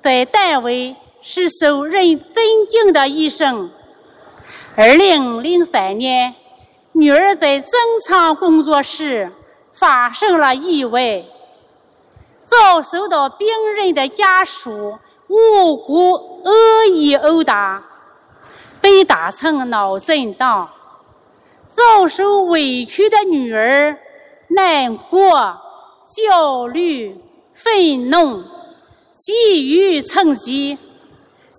[0.00, 3.68] 在单位是受人尊敬的医生。
[4.76, 6.36] 二零零三年，
[6.92, 7.72] 女儿在正
[8.06, 9.32] 常工作时
[9.72, 11.24] 发生了意外，
[12.44, 14.96] 遭受到病人的家属
[15.26, 16.12] 无辜
[16.44, 17.82] 恶意殴打，
[18.80, 20.70] 被打成脑震荡。
[21.66, 23.98] 遭受委屈的女儿
[24.46, 25.56] 难过、
[26.08, 27.20] 焦虑。
[27.54, 28.42] 愤怒，
[29.12, 30.76] 急于成绩，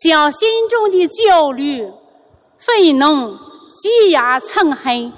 [0.04, 1.90] 将心中的焦虑、
[2.58, 3.38] 愤怒
[3.80, 5.14] 积压成恨，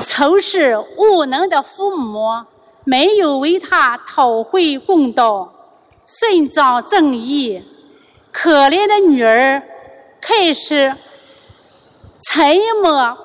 [0.00, 2.44] 仇视无能的父母
[2.82, 5.52] 没有为他讨回公道，
[6.06, 7.62] 伸张正义。
[8.32, 9.62] 可怜的女儿
[10.20, 10.94] 开始
[12.20, 13.16] 沉默、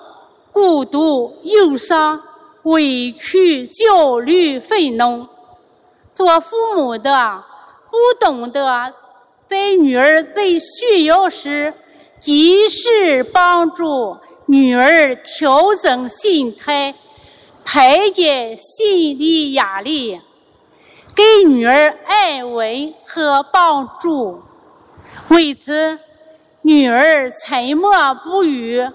[0.52, 2.22] 孤独、忧伤。
[2.64, 5.28] 委屈、焦虑、愤怒，
[6.14, 7.44] 做父母的
[7.90, 8.94] 不懂得
[9.50, 11.74] 在女儿最需要时
[12.20, 16.94] 及时帮助女儿调整心态，
[17.66, 20.22] 排解心理压力，
[21.16, 24.44] 给女儿安慰和帮助。
[25.30, 26.00] 为此，
[26.62, 28.88] 女儿沉默不语，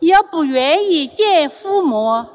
[0.00, 2.26] 也不愿意见父母。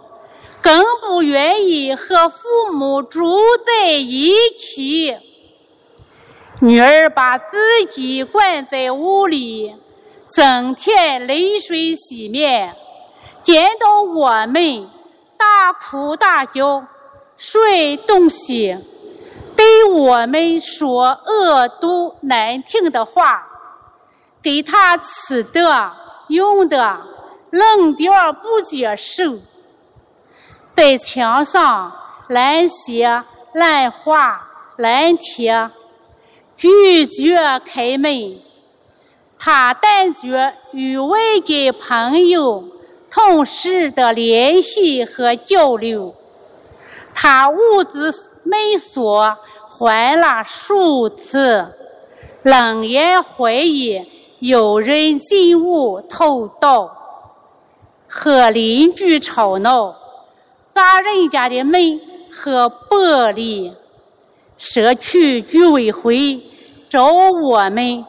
[0.62, 5.18] 更不愿意和父母住在一起。
[6.60, 9.76] 女儿把自己关在屋里，
[10.30, 12.76] 整天泪水洗面，
[13.42, 14.88] 见到我们
[15.38, 16.86] 大哭大叫，
[17.36, 18.78] 摔东西，
[19.58, 23.48] 对我们说恶毒难听的话，
[24.44, 25.92] 给她吃的
[26.28, 27.02] 用的
[27.50, 29.40] 扔掉不接受。
[30.82, 31.94] 在墙上
[32.28, 33.24] 乱写、
[33.54, 35.70] 乱画、乱贴，
[36.58, 38.40] 拒绝开门。
[39.38, 42.64] 他断绝与外界朋友、
[43.12, 46.16] 同事的联系和交流。
[47.14, 48.12] 他屋子
[48.44, 51.76] 门锁换了数次，
[52.42, 54.04] 冷眼怀疑
[54.40, 56.98] 有人进屋偷盗，
[58.08, 60.01] 和邻居吵闹。
[60.74, 62.00] 砸人家的门
[62.32, 63.74] 和玻璃，
[64.58, 66.42] 社区居委会
[66.90, 68.06] 找我们，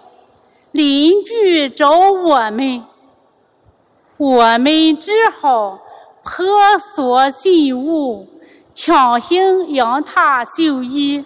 [0.71, 2.85] 邻居找我们，
[4.17, 5.81] 我们只好
[6.23, 8.29] 破锁进屋，
[8.73, 11.25] 强行让他就医。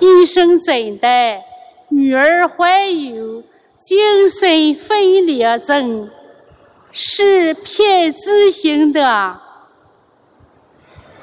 [0.00, 1.40] 医生诊断
[1.88, 3.42] 女儿患有
[3.76, 6.08] 精神分裂症，
[6.92, 9.40] 是偏执型的。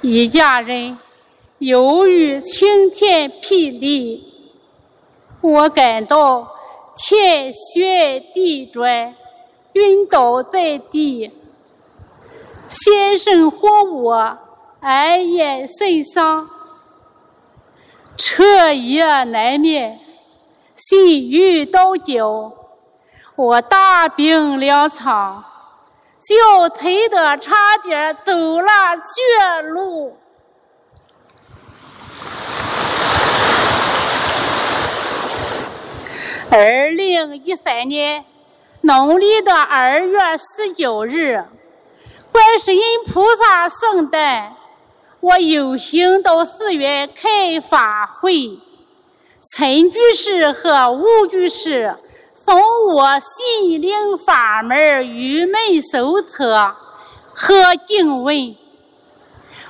[0.08, 1.00] 一家人
[1.58, 4.24] 犹豫，晴天霹雳，
[5.42, 6.48] 我感到
[6.96, 9.16] 天旋地转，
[9.74, 11.32] 晕倒在地。
[12.68, 14.38] 先生和我
[14.80, 16.48] 暗夜神伤，
[18.16, 20.00] 彻夜难眠，
[20.76, 22.54] 心欲刀绞，
[23.36, 25.44] 我大病两场。
[26.26, 28.68] 脚踩的差点走了
[28.98, 30.18] 绝路。
[36.50, 38.26] 二零一三年
[38.82, 41.46] 农历的二月十九日，
[42.32, 44.56] 观世音菩萨圣诞，
[45.20, 48.58] 我有幸到寺院开法会，
[49.54, 51.96] 陈居士和吴居士。
[52.38, 52.60] 送
[52.94, 54.78] 我心灵法门
[55.08, 56.76] 入门手册
[57.34, 58.54] 和经文，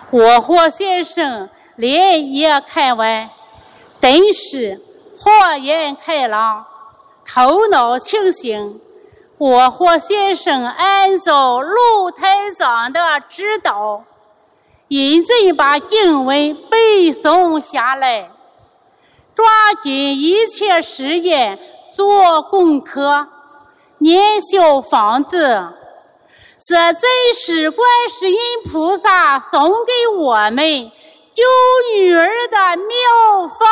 [0.10, 3.30] 我和先生连夜看完，
[4.02, 4.82] 顿时
[5.20, 5.32] 豁
[5.64, 6.66] 然开朗，
[7.24, 8.82] 头脑清醒，
[9.38, 13.00] 我和先生按照陆台长的
[13.30, 14.04] 指导，
[14.88, 18.32] 认真把经文背诵下来，
[19.36, 19.46] 抓
[19.80, 21.60] 紧一切时间
[21.96, 23.28] 做功课、
[24.00, 25.70] 念小房子。
[26.68, 28.38] 这真是观世音
[28.70, 30.92] 菩萨送给我们
[31.34, 31.44] 救
[31.94, 33.66] 女儿的妙法。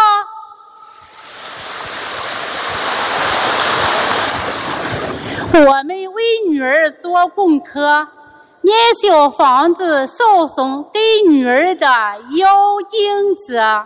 [5.65, 8.07] 我们为女儿做功课，
[8.61, 11.86] 念小房子，烧送给女儿的
[12.38, 13.86] 妖精者，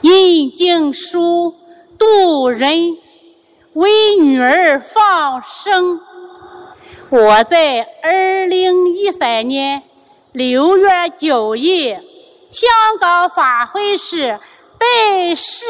[0.00, 1.54] 引经书，
[1.98, 2.96] 渡人，
[3.74, 6.00] 为女儿放生。
[7.08, 9.82] 我在二零一三年
[10.32, 11.96] 六月九日，
[12.50, 12.70] 香
[13.00, 14.38] 港法会时
[14.78, 15.64] 拜师。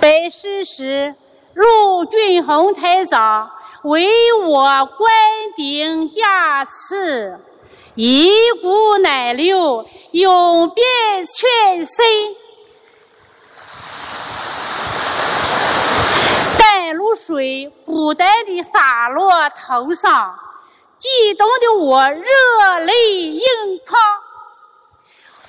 [0.00, 1.16] 拜师时，
[1.54, 3.50] 陆俊宏台长
[3.82, 5.10] 为我观
[5.56, 7.40] 顶加持，
[8.00, 10.86] 一股暖流涌遍
[11.26, 11.96] 全身，
[16.56, 20.38] 甘露水不断地洒落头上，
[20.96, 23.42] 激动的我热泪盈
[23.84, 24.00] 眶。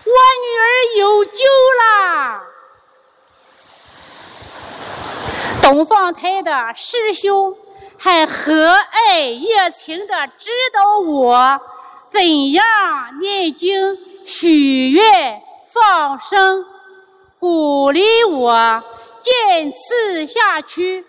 [0.05, 1.31] 我女儿有救
[1.79, 2.41] 啦！
[5.61, 7.55] 东方台的师兄
[7.99, 11.61] 还和蔼热情地指导我
[12.11, 12.65] 怎样
[13.19, 16.65] 念经、许愿、放生，
[17.39, 18.83] 鼓励我
[19.21, 21.05] 坚持下去，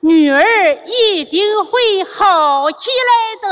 [0.00, 0.44] 女儿
[0.86, 3.48] 一定会好起来的。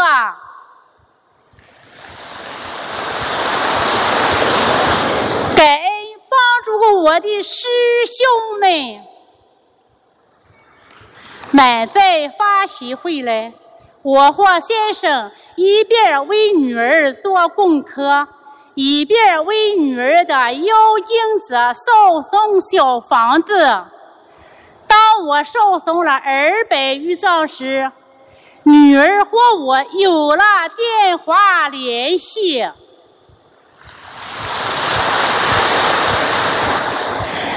[5.56, 5.90] 感恩
[6.28, 7.66] 帮助过我的师
[8.06, 9.00] 兄们。
[11.54, 13.52] 满载法喜回来，
[14.02, 18.26] 我和先生一边为女儿做功课，
[18.74, 23.54] 一边为女儿的要经者烧送小房子。
[24.88, 27.92] 当我烧送了二百余张时，
[28.64, 30.44] 女儿和我有了
[30.76, 32.62] 电话联系。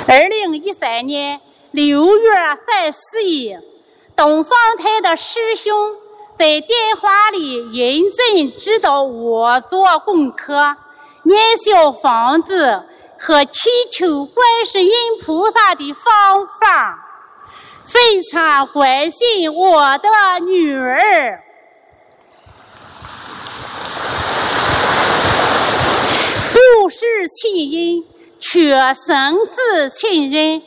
[0.08, 1.42] 二零一三年
[1.72, 2.30] 六月
[2.68, 3.60] 三十日。
[4.16, 5.94] 东方台的师兄
[6.38, 10.76] 在电话里认真指导我做功课、
[11.24, 12.84] 念小房子
[13.18, 14.92] 和祈求观世音
[15.24, 17.00] 菩萨的方法，
[17.86, 20.10] 非常关心我的
[20.46, 21.42] 女儿。
[26.52, 28.04] 不是亲人，
[28.38, 30.62] 却生死亲人。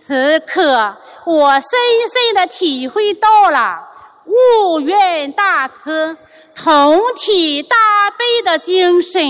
[0.00, 0.96] 此刻。
[1.26, 1.70] 我深
[2.12, 3.88] 深的体会到了
[4.24, 6.16] 无缘大慈、
[6.54, 7.76] 同体大
[8.10, 9.22] 悲的精神。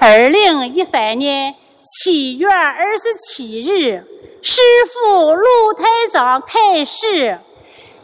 [0.00, 1.54] 二零一三年
[1.84, 4.04] 七月二十七日，
[4.42, 7.38] 师父陆台长开始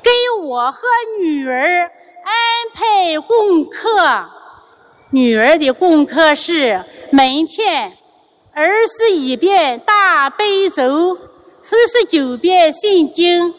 [0.02, 0.10] 给
[0.42, 0.80] 我和
[1.20, 1.90] 女儿
[2.24, 2.34] 安
[2.72, 4.28] 排功课。
[5.10, 7.96] 女儿的功课是每天
[8.52, 11.16] 二十一遍大悲咒。
[11.62, 13.54] 四十九遍心经，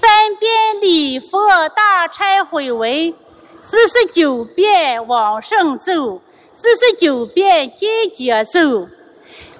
[0.00, 3.12] 三遍礼佛大忏悔文，
[3.60, 6.22] 四十九遍往生咒，
[6.54, 8.88] 四十九遍解结咒。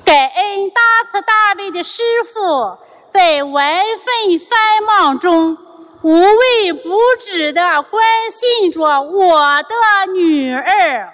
[0.05, 0.81] 感恩大
[1.11, 2.79] 慈大悲的师父，
[3.13, 5.59] 在万分繁忙中
[6.03, 11.13] 无微不至的关心着我的女儿。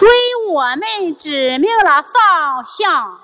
[0.00, 0.10] 为
[0.48, 3.20] 我们指明了方向，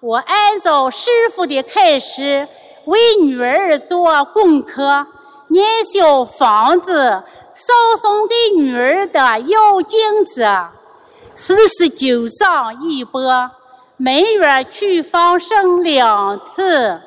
[0.00, 2.46] 我按照师傅的开始，
[2.84, 5.06] 为女儿做功课，
[5.48, 7.24] 念小房子，
[7.54, 10.68] 烧送给女儿的要经者，
[11.34, 13.50] 四十九章一波，
[13.96, 17.00] 每月去放生两次，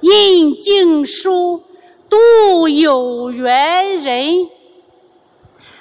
[0.00, 1.62] 印经书，
[2.10, 4.50] 度有缘人。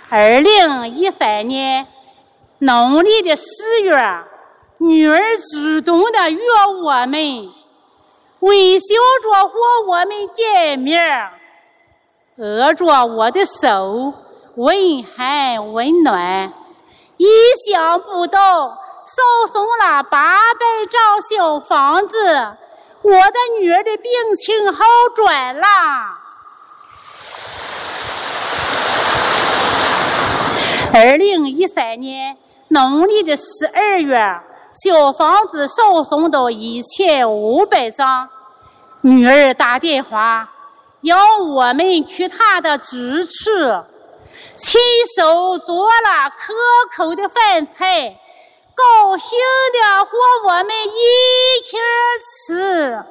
[0.09, 1.87] 二零一三年。
[2.59, 3.93] 农历的四月，
[4.83, 6.41] 女儿主动的约
[6.81, 7.49] 我们，
[8.39, 8.85] 微笑
[9.21, 9.57] 着和
[9.87, 11.29] 我们见面，
[12.35, 14.13] 握着我的手，
[14.55, 16.51] 问寒问暖。
[17.15, 17.25] 意
[17.65, 22.17] 想不到，烧送了八百张小房子，
[23.03, 24.83] 我的女儿的病情好
[25.15, 25.65] 转了。
[30.91, 34.41] 二零一三年农历的十二月，
[34.81, 38.27] 小房子烧送到一千五百张。
[39.01, 40.49] 女儿打电话
[41.01, 42.87] 要我们去她的住
[43.23, 43.51] 处，
[44.55, 44.81] 亲
[45.15, 46.53] 手做了可
[46.95, 48.15] 口的饭菜，
[48.73, 49.37] 高兴
[49.73, 50.17] 的和
[50.47, 51.77] 我们一起
[52.47, 53.03] 吃。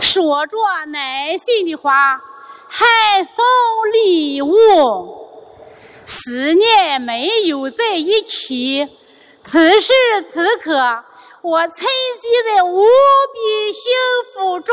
[0.00, 0.56] 说着
[0.88, 2.20] 耐心的话，
[2.68, 3.44] 还送
[3.92, 5.20] 礼物。
[6.24, 8.88] 十年没有在一起，
[9.42, 9.92] 此时
[10.32, 11.02] 此刻，
[11.42, 13.92] 我沉浸在无比幸
[14.32, 14.72] 福中。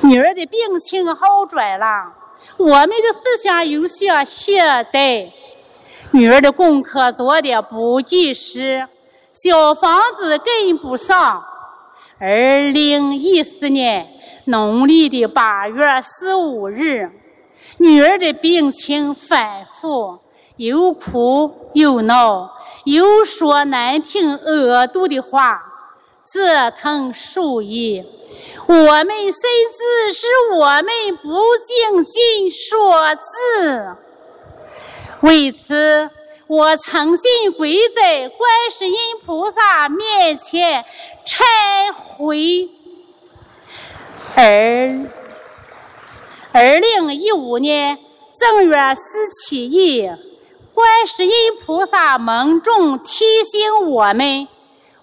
[0.00, 2.12] 女儿的病情好转了，
[2.56, 4.60] 我们的思想有些懈
[4.92, 5.30] 怠，
[6.10, 8.88] 女儿的功课做的不及时。
[9.32, 11.44] 小房子跟不上。
[12.18, 14.19] 二零一四年
[14.50, 17.08] 农历的八月十五日，
[17.78, 20.18] 女儿的病情反复，
[20.56, 22.50] 又哭又闹，
[22.84, 25.62] 又说难听恶毒的话，
[26.34, 28.04] 折腾数亿。
[28.66, 33.96] 我们甚至是我们不仅仅说字，
[35.20, 36.10] 为此。
[36.48, 40.84] 我诚心跪在观世音菩萨面前
[41.24, 42.68] 忏悔。
[44.36, 44.44] 二
[46.52, 47.98] 二零一五年
[48.38, 50.16] 正月十七日，
[50.72, 51.32] 观世音
[51.64, 54.46] 菩萨梦中提醒我们：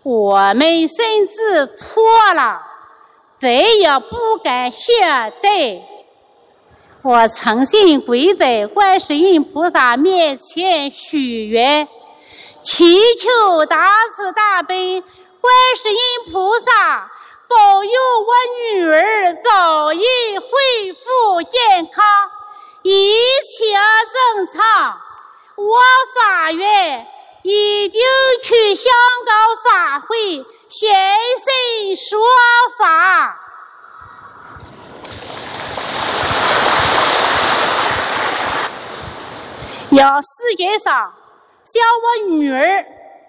[0.03, 2.03] 我们甚至错
[2.33, 2.61] 了，
[3.39, 4.93] 再也不敢懈
[5.41, 5.81] 怠。
[7.01, 11.87] 我诚心跪在观世音菩萨面前许愿，
[12.61, 15.97] 祈求大慈大悲观世音
[16.31, 17.11] 菩萨
[17.49, 18.33] 保佑我
[18.73, 19.99] 女儿早日
[20.37, 22.03] 恢复健康，
[22.81, 23.13] 一
[23.49, 23.73] 切
[24.35, 24.99] 正常。
[25.55, 25.79] 我
[26.13, 27.07] 发愿
[27.43, 28.01] 一定
[28.43, 28.93] 去香
[29.25, 30.93] 港法会现
[31.37, 32.19] 身说
[32.77, 33.39] 法。
[39.91, 41.13] 要世界上
[41.63, 42.85] 像我女儿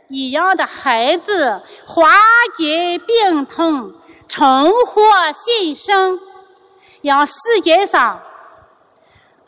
[0.09, 2.11] 一样的孩子化
[2.57, 3.95] 解病痛，
[4.29, 5.03] 重获
[5.45, 6.21] 新生。
[7.03, 8.21] 让世界上，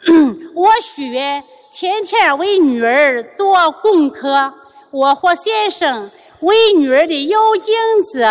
[0.54, 4.54] 我许愿天天为女儿做功课。
[4.90, 6.10] 我和先生
[6.40, 8.26] 为女儿的妖精子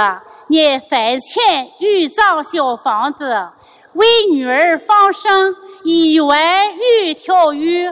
[0.48, 3.50] 念三千玉藏小房子，
[3.94, 7.92] 为女儿放生一万余条鱼。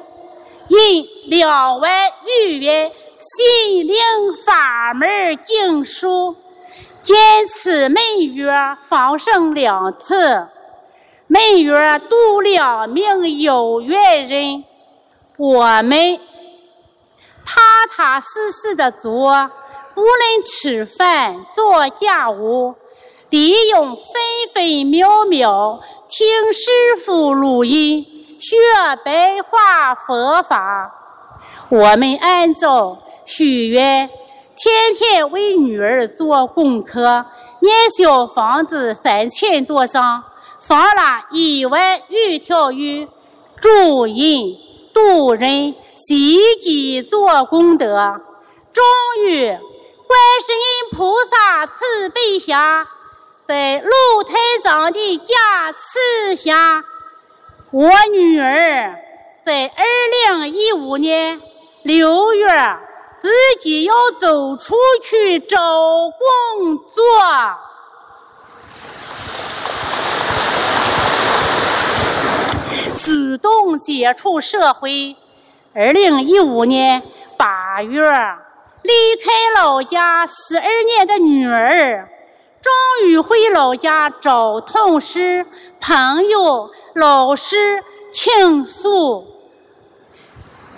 [0.69, 3.95] 印两万余元心灵
[4.45, 6.35] 法门经书，
[7.07, 7.15] 坚
[7.47, 8.51] 持每月
[8.81, 10.49] 放生两次，
[11.27, 14.65] 每月度两名有缘人。
[15.37, 16.19] 我们
[17.45, 19.49] 踏踏实实的做，
[19.95, 22.75] 不论吃饭、做家务，
[23.29, 24.03] 利用分
[24.53, 25.79] 分秒秒
[26.09, 26.69] 听师
[27.05, 28.05] 傅录音。
[28.37, 28.57] 学
[29.05, 30.93] 白话佛法，
[31.69, 34.09] 我们按照许愿，
[34.57, 37.23] 天天为女儿做功课，
[37.59, 40.23] 念小房子三千多张，
[40.59, 43.07] 放了一万余条鱼，
[43.61, 44.15] 助人
[44.91, 48.19] 度人，积极做功德。
[48.73, 48.83] 终
[49.27, 52.87] 于，观世音菩萨慈悲下，
[53.47, 54.33] 在露台
[54.63, 56.83] 上的加持下。
[57.69, 58.95] 我女儿
[59.45, 59.85] 在二
[60.39, 61.39] 零一五年
[61.83, 62.47] 六月
[63.19, 63.29] 自
[63.61, 65.57] 己要走出去找
[66.09, 67.03] 工作，
[72.95, 75.15] 主动接触社会。
[75.73, 77.01] 二零一五年
[77.37, 78.01] 八月
[78.83, 82.09] 离开老家十二年的女儿。
[82.61, 85.45] 终于回老家找同事、
[85.79, 89.25] 朋友、老师倾诉，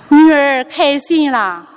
[0.10, 1.69] 女儿开心了。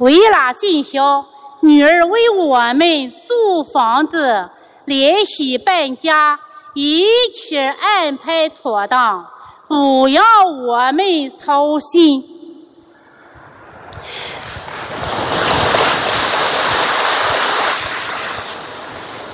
[0.00, 1.26] 为了尽孝，
[1.60, 4.48] 女儿为我们租房子、
[4.86, 6.40] 联系搬家，
[6.72, 9.26] 一切安排妥当，
[9.68, 12.24] 不要我们操心。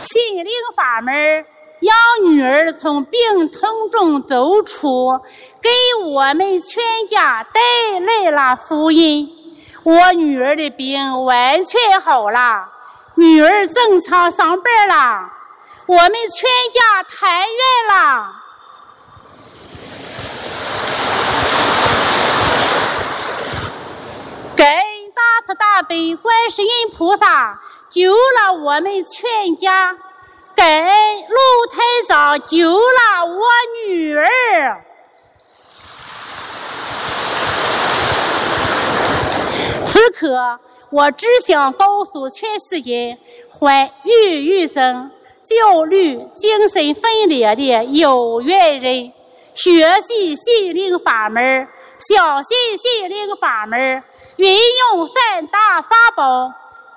[0.02, 1.14] 心灵法门
[1.78, 1.94] 让
[2.24, 5.20] 女儿从病痛中走出，
[5.62, 5.70] 给
[6.04, 9.30] 我们全家带来了福音。
[9.86, 12.68] 我女儿的病完全好了，
[13.14, 15.30] 女儿正常上班了。
[15.86, 18.42] 我们全家团圆了。
[24.56, 24.82] 感恩
[25.14, 29.96] 大慈大悲观世音菩萨救了我们全家，
[30.56, 33.40] 感恩卢台长救了我
[33.86, 34.84] 女儿。
[39.96, 43.16] 此刻，我只想告诉全世界
[43.48, 45.10] 患抑郁症、
[45.42, 49.10] 焦虑、精神分裂的有缘人，
[49.54, 51.66] 学习心灵法门，
[51.98, 54.02] 相信心灵法门。
[54.36, 56.52] 运用三大法宝：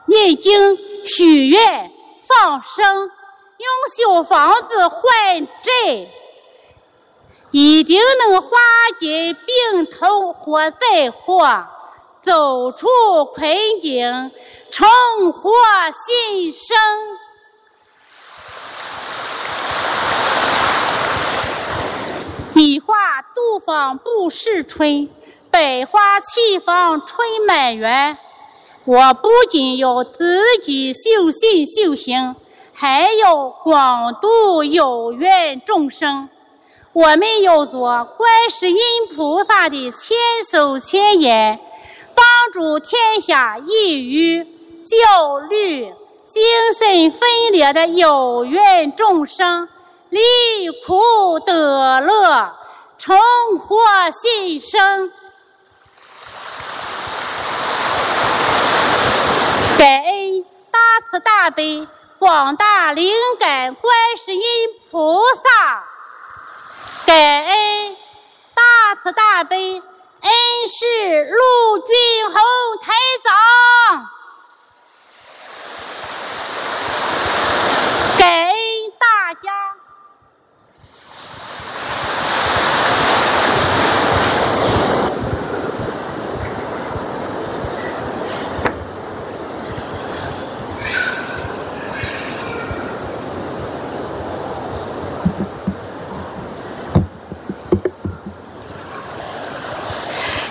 [0.07, 1.89] 念经、许愿、
[2.21, 3.09] 放生，
[3.57, 6.09] 用小房子还债，
[7.51, 8.57] 一定能化
[8.99, 11.65] 解病痛或灾祸，
[12.29, 12.85] 走出
[13.33, 14.29] 困境，
[14.69, 14.87] 重
[15.31, 15.49] 获
[16.05, 16.77] 新生。
[22.53, 25.09] 一花独放不是春。
[25.49, 28.15] 百花齐放春满园，
[28.85, 32.35] 我不仅要自己修心修行，
[32.71, 36.29] 还要广度有缘众生。
[36.93, 38.77] 我们要做观世音
[39.15, 40.15] 菩萨的千
[40.51, 41.59] 手千眼，
[42.19, 44.43] 帮助天下抑郁、
[44.85, 45.85] 焦虑、
[46.27, 46.43] 精
[46.77, 49.69] 神分裂的有缘众生
[50.09, 50.19] 离
[50.85, 52.57] 苦得乐，
[52.97, 53.17] 重
[53.57, 53.77] 获
[54.11, 55.13] 新生。
[59.77, 64.41] 感恩大慈大悲广大灵感观世音
[64.91, 65.85] 菩萨，
[67.05, 67.95] 感恩
[68.53, 69.81] 大慈大悲
[70.21, 70.31] 恩
[70.67, 70.85] 师
[71.25, 71.95] 陆军
[72.25, 72.33] 宏
[72.81, 72.93] 台
[73.23, 74.05] 长，
[78.17, 79.49] 给恩大家。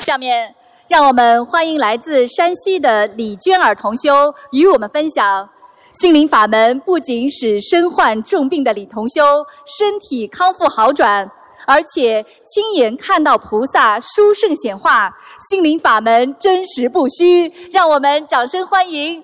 [0.09, 0.55] 下面，
[0.89, 5.47] 让我们欢迎来自山西的李娟儿同修与我们分享
[5.93, 11.31] 心灵法门，不仅使身患重病的李同修身体康复好转，
[11.67, 15.15] 而且亲眼看到菩萨殊胜显化，
[15.51, 17.53] 心灵法门真实不虚。
[17.71, 19.23] 让我们掌声欢迎。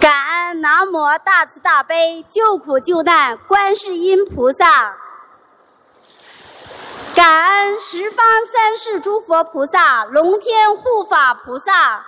[0.00, 0.10] 感
[0.48, 4.96] 恩南无大慈大悲救苦救难观世音菩萨，
[7.14, 12.06] 感恩十方三世诸佛菩萨、龙天护法菩萨，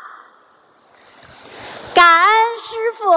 [1.94, 3.10] 感恩师父。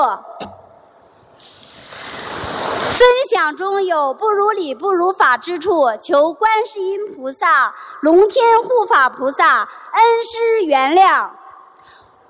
[2.90, 9.60] 分享中有不如理、不如法之处，求观世音菩萨、龙天护法菩萨
[9.94, 11.30] 恩师原谅。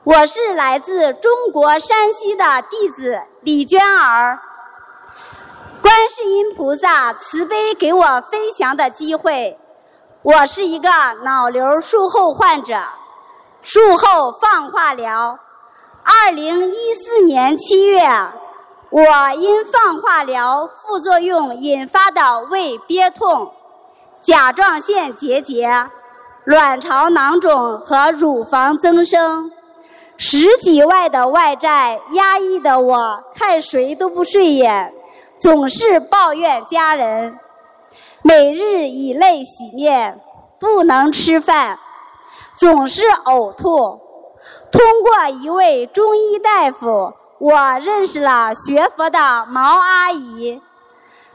[0.07, 4.39] 我是来自中国山西的弟子李娟儿，
[5.81, 9.59] 观世音菩萨慈悲给我分享的机会。
[10.21, 10.89] 我是一个
[11.23, 12.79] 脑瘤术后患者，
[13.61, 15.39] 术后放化疗。
[16.05, 18.07] 二零一四年七月，
[18.89, 19.01] 我
[19.35, 23.51] 因放化疗副作用引发的胃憋痛、
[24.21, 25.89] 甲状腺结节、
[26.45, 29.51] 卵巢囊肿和乳房增生。
[30.17, 34.91] 十几万的外债压抑的我，看谁都不顺眼，
[35.37, 37.39] 总是抱怨家人，
[38.23, 40.19] 每日以泪洗面，
[40.59, 41.77] 不能吃饭，
[42.55, 43.99] 总是呕吐。
[44.71, 50.59] 通过一位中医大夫，我认识了学佛的毛阿姨，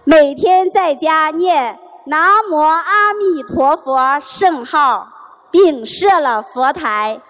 [0.03, 5.07] 每天在家念南无阿弥陀佛圣号，
[5.53, 7.21] 并设了佛台。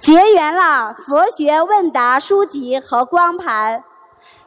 [0.00, 3.84] 结缘了佛学问答书籍和光盘，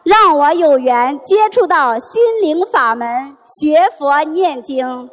[0.01, 5.07] 让我有缘接触到心灵法门，学佛念经。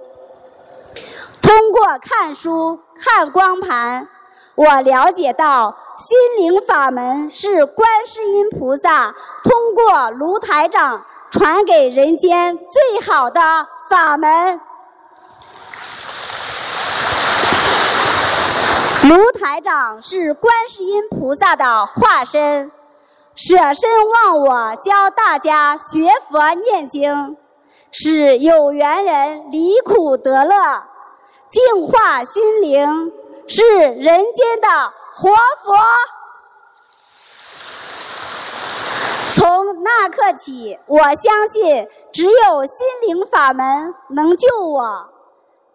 [1.43, 4.09] 通过看书、看光盘，
[4.55, 9.15] 我了解到心灵法门是观世音菩萨
[9.45, 13.41] 通过卢台长传给人间最好的
[13.91, 14.59] 法门。
[19.03, 22.71] 卢台长是观世音菩萨的化身，
[23.35, 27.35] 舍身忘我，教大家学佛念经。
[27.91, 30.85] 使有缘人离苦得乐，
[31.49, 33.11] 净化心灵，
[33.49, 35.31] 是人间的活
[35.63, 35.75] 佛。
[39.33, 45.09] 从那刻起，我相信只有心灵法门能救我。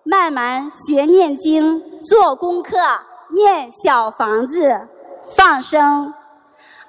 [0.03, 2.77] 慢慢学念经，做功课，
[3.29, 4.87] 念小房子，
[5.23, 6.13] 放生。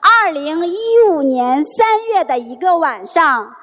[0.01, 0.78] 二零一
[1.09, 3.55] 五年三月的一个晚上，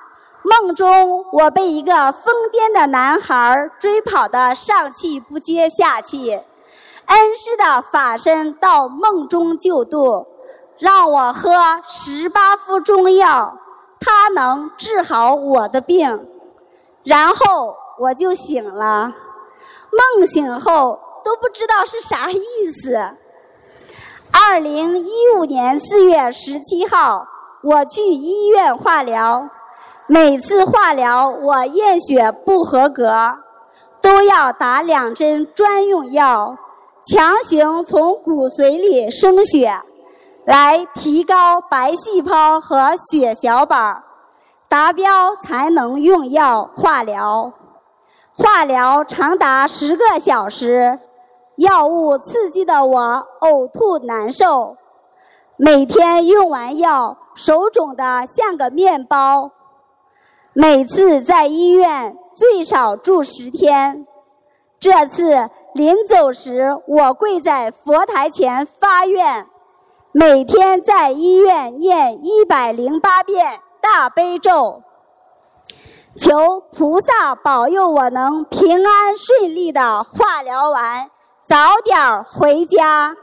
[0.43, 6.41] 梦中我被一个疯癫的男孩追跑的上气不接下气，
[7.05, 10.27] 恩师的法身到梦中救度。
[10.79, 13.57] 让我喝十八副中药，
[13.99, 16.27] 他能治好我的病。
[17.03, 19.13] 然后我就醒了，
[19.91, 22.97] 梦醒后都不知道是啥意思。
[24.31, 27.27] 二零一五年四月十七号，
[27.61, 29.49] 我去医院化疗，
[30.07, 33.39] 每次化疗我验血不合格，
[34.01, 36.57] 都要打两针专用药，
[37.05, 39.79] 强行从骨髓里生血。
[40.45, 44.03] 来提高白细胞和血小板，
[44.67, 47.53] 达标才能用药化疗。
[48.35, 50.99] 化疗长达十个小时，
[51.57, 54.75] 药物刺激的我呕吐难受，
[55.55, 59.51] 每天用完药手肿得像个面包。
[60.53, 64.05] 每次在医院最少住十天。
[64.79, 69.47] 这次临走时，我跪在佛台前发愿。
[70.11, 74.83] 每天在医院念一百零八遍大悲咒，
[76.15, 81.09] 求菩萨保佑我能平安顺利的化疗完，
[81.45, 83.17] 早点回家，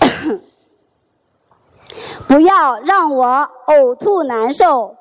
[2.26, 4.96] 不要让我呕吐难受。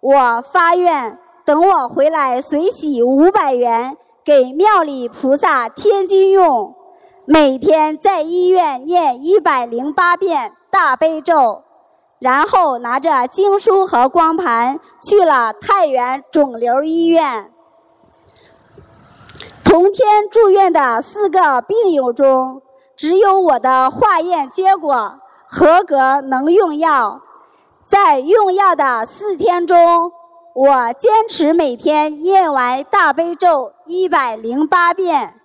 [0.00, 6.74] 我发愿，等我回来随喜五百元给庙里菩萨添金用。
[7.24, 11.62] 每天在医院念一百零八遍大悲咒，
[12.18, 17.51] 然后拿着经书和光盘去了太原肿瘤医院。
[19.72, 22.60] 同天住院的四个病友中，
[22.94, 25.18] 只有我的化验结果
[25.48, 27.22] 合格，能用药。
[27.86, 30.12] 在用药的四天中，
[30.54, 35.40] 我坚持每天念完大悲咒一百零八遍。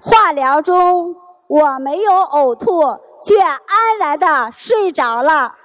[0.00, 2.80] 化疗中，我没有呕吐，
[3.22, 5.56] 却安然的睡着了。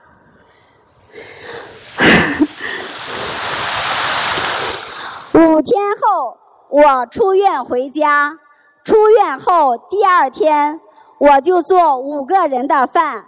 [5.32, 6.38] 五天后，
[6.70, 8.38] 我出院回家。
[8.84, 10.80] 出院后第二天，
[11.18, 13.26] 我就做五个人的饭，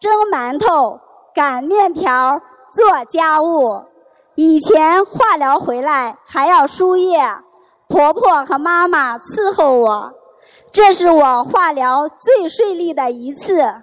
[0.00, 0.98] 蒸馒头、
[1.34, 2.40] 擀面条、
[2.72, 3.84] 做家务。
[4.34, 7.22] 以前化疗回来还要输液，
[7.88, 10.12] 婆婆和妈妈伺候我。
[10.72, 13.76] 这是我化疗最顺利的一次。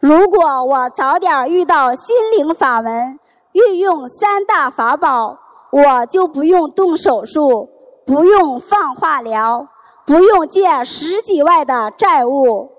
[0.00, 3.20] 如果我早点遇到心灵法门，
[3.52, 5.38] 运用三大法宝，
[5.70, 7.68] 我就不用动手术，
[8.10, 9.68] 不用放化疗，
[10.04, 12.72] 不用借十几万的债务。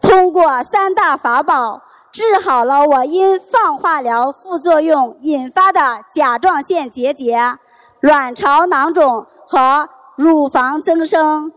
[0.00, 7.58] 通过三大法宝，治好了我因放化疗副作用引发的甲状腺结节、
[8.00, 11.52] 卵巢囊肿和乳房增生。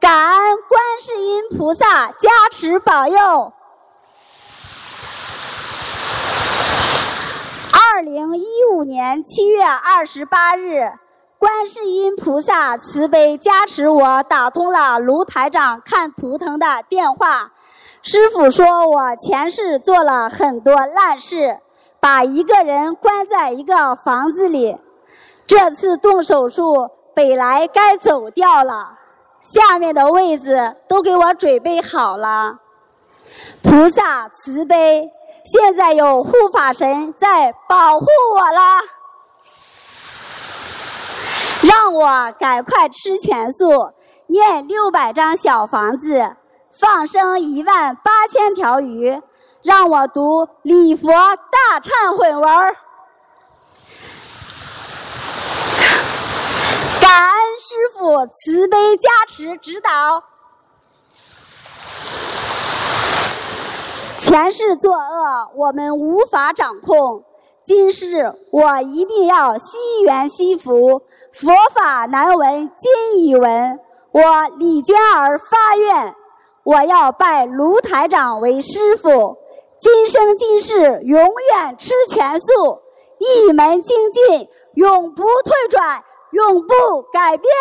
[0.00, 3.52] 感恩观世音菩萨加持保佑。
[7.72, 10.94] 二零一五年七月二十八日，
[11.38, 17.52] 观世音菩萨慈悲加持我打通了卢台长看图腾的电话。
[18.00, 21.58] 师傅说我前世做了很多烂事，
[22.00, 24.78] 把一个人关在一个房子里。
[25.46, 28.98] 这次动手术，本来该走掉了。
[29.42, 32.60] 下面的位子都给我准备好了，
[33.62, 35.10] 菩萨慈悲，
[35.44, 38.80] 现在有护法神在保护我了，
[41.66, 43.92] 让我赶快吃全素，
[44.28, 46.36] 念六百张小房子，
[46.70, 49.20] 放生一万八千条鱼，
[49.62, 52.76] 让我读礼佛大忏悔文儿。
[57.00, 60.22] 感恩师傅慈悲加持指导。
[64.20, 67.22] 前世作恶，我们无法掌控；
[67.64, 71.02] 今世我一定要惜缘惜福。
[71.38, 73.78] 佛法难闻今已闻，
[74.10, 74.22] 我
[74.56, 76.14] 李娟儿发愿，
[76.62, 79.36] 我要拜卢台长为师傅，
[79.78, 82.80] 今生今世永远吃全素，
[83.18, 87.52] 一门精进，永不退转，永不改变。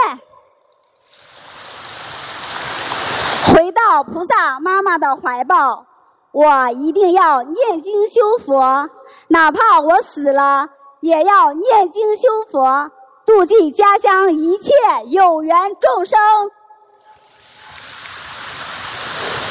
[3.53, 5.85] 回到菩萨妈妈的怀抱，
[6.31, 8.89] 我一定要念经修佛，
[9.27, 10.69] 哪怕我死了，
[11.01, 12.89] 也要念经修佛，
[13.25, 14.71] 度尽家乡一切
[15.07, 16.19] 有缘众生。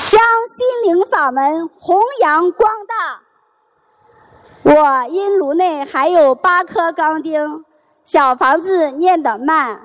[0.08, 3.22] 将心灵法门弘扬光大。
[4.62, 7.64] 我因炉内还有八颗钢钉，
[8.04, 9.80] 小房子念得慢。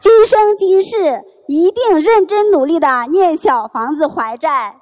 [0.00, 4.80] 今生今世一定认真努力的念小房子还债。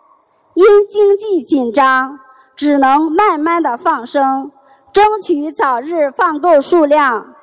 [0.55, 2.21] 因经济紧张，
[2.55, 4.53] 只能慢慢的放生，
[4.93, 7.35] 争取早日放够数量。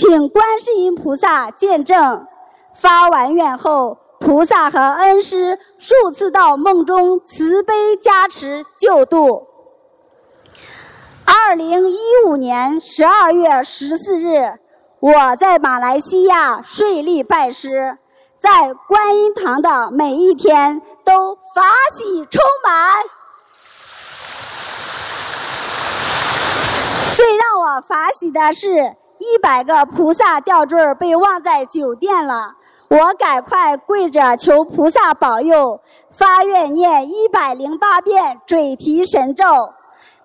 [0.00, 2.24] 请观世音菩萨见证。
[2.72, 3.98] 发完愿后。
[4.20, 9.46] 菩萨和恩师数次到梦中慈悲加持救度。
[11.24, 11.96] 二零一
[12.26, 14.58] 五年十二月十四日，
[14.98, 17.96] 我在马来西亚顺利拜师，
[18.40, 21.62] 在观音堂的每一天都法
[21.96, 22.92] 喜充满。
[27.14, 32.54] 最让我法喜的是，一百个菩萨吊坠被忘在酒店了。
[32.88, 39.74] 我赶快跪着求菩萨保佑，发愿念一百零八遍准提神咒，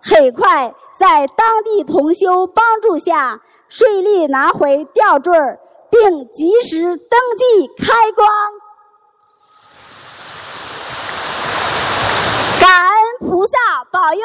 [0.02, 5.34] 很快在当地同修帮助下，顺利拿回吊坠
[5.90, 8.28] 并及时登记开光。
[12.62, 13.58] 感恩菩萨
[13.92, 14.22] 保佑。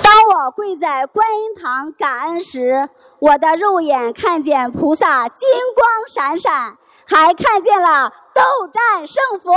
[0.00, 2.88] 当我跪在观音堂感恩时，
[3.20, 9.52] 我的肉眼看见菩萨金光闪闪，还看见了斗战胜佛，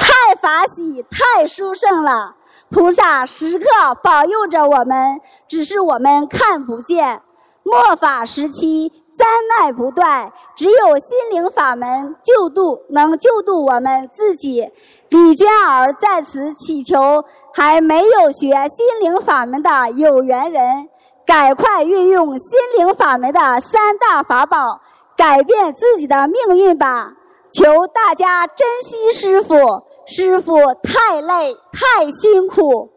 [0.00, 2.36] 太法喜，太殊胜了！
[2.70, 3.66] 菩萨时刻
[4.02, 7.20] 保佑着我们，只是我们看不见。
[7.64, 9.24] 末法时期，灾
[9.58, 14.70] 难不断，只有心灵法门救度，能救度我们自己。
[15.12, 17.24] 李娟儿在此祈求。
[17.54, 20.88] 还没有学心灵法门的有缘人，
[21.26, 24.80] 赶快运用心灵法门的三大法宝，
[25.14, 27.12] 改变自己的命运吧！
[27.52, 32.88] 求大家珍惜师傅，师傅太累太辛苦。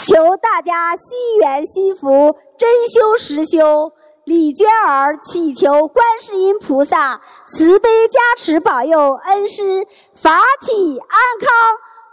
[0.00, 3.92] 求大家惜缘惜福，真修实修。
[4.24, 11.50] 李娟儿祈求观世音菩萨慈悲加持保佑恩师法体安康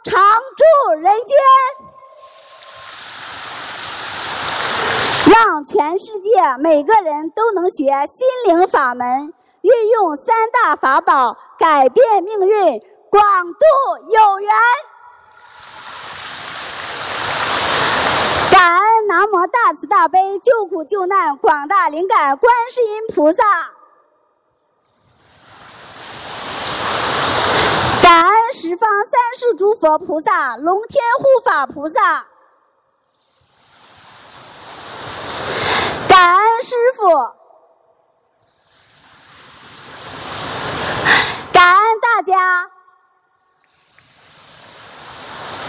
[0.03, 0.19] 常
[0.57, 0.63] 住
[0.99, 1.37] 人间，
[5.31, 9.31] 让全世界每个人都能学心灵法门，
[9.61, 12.81] 运用三大法宝改变命运，
[13.11, 13.59] 广度
[14.11, 14.51] 有缘。
[18.51, 23.43] 感恩南无大慈大悲救苦救难广大灵感观世音菩萨，
[28.03, 32.27] 感恩十方三世诸佛菩萨、龙天护法菩萨，
[36.07, 37.09] 感恩师傅，
[41.51, 42.69] 感恩大家。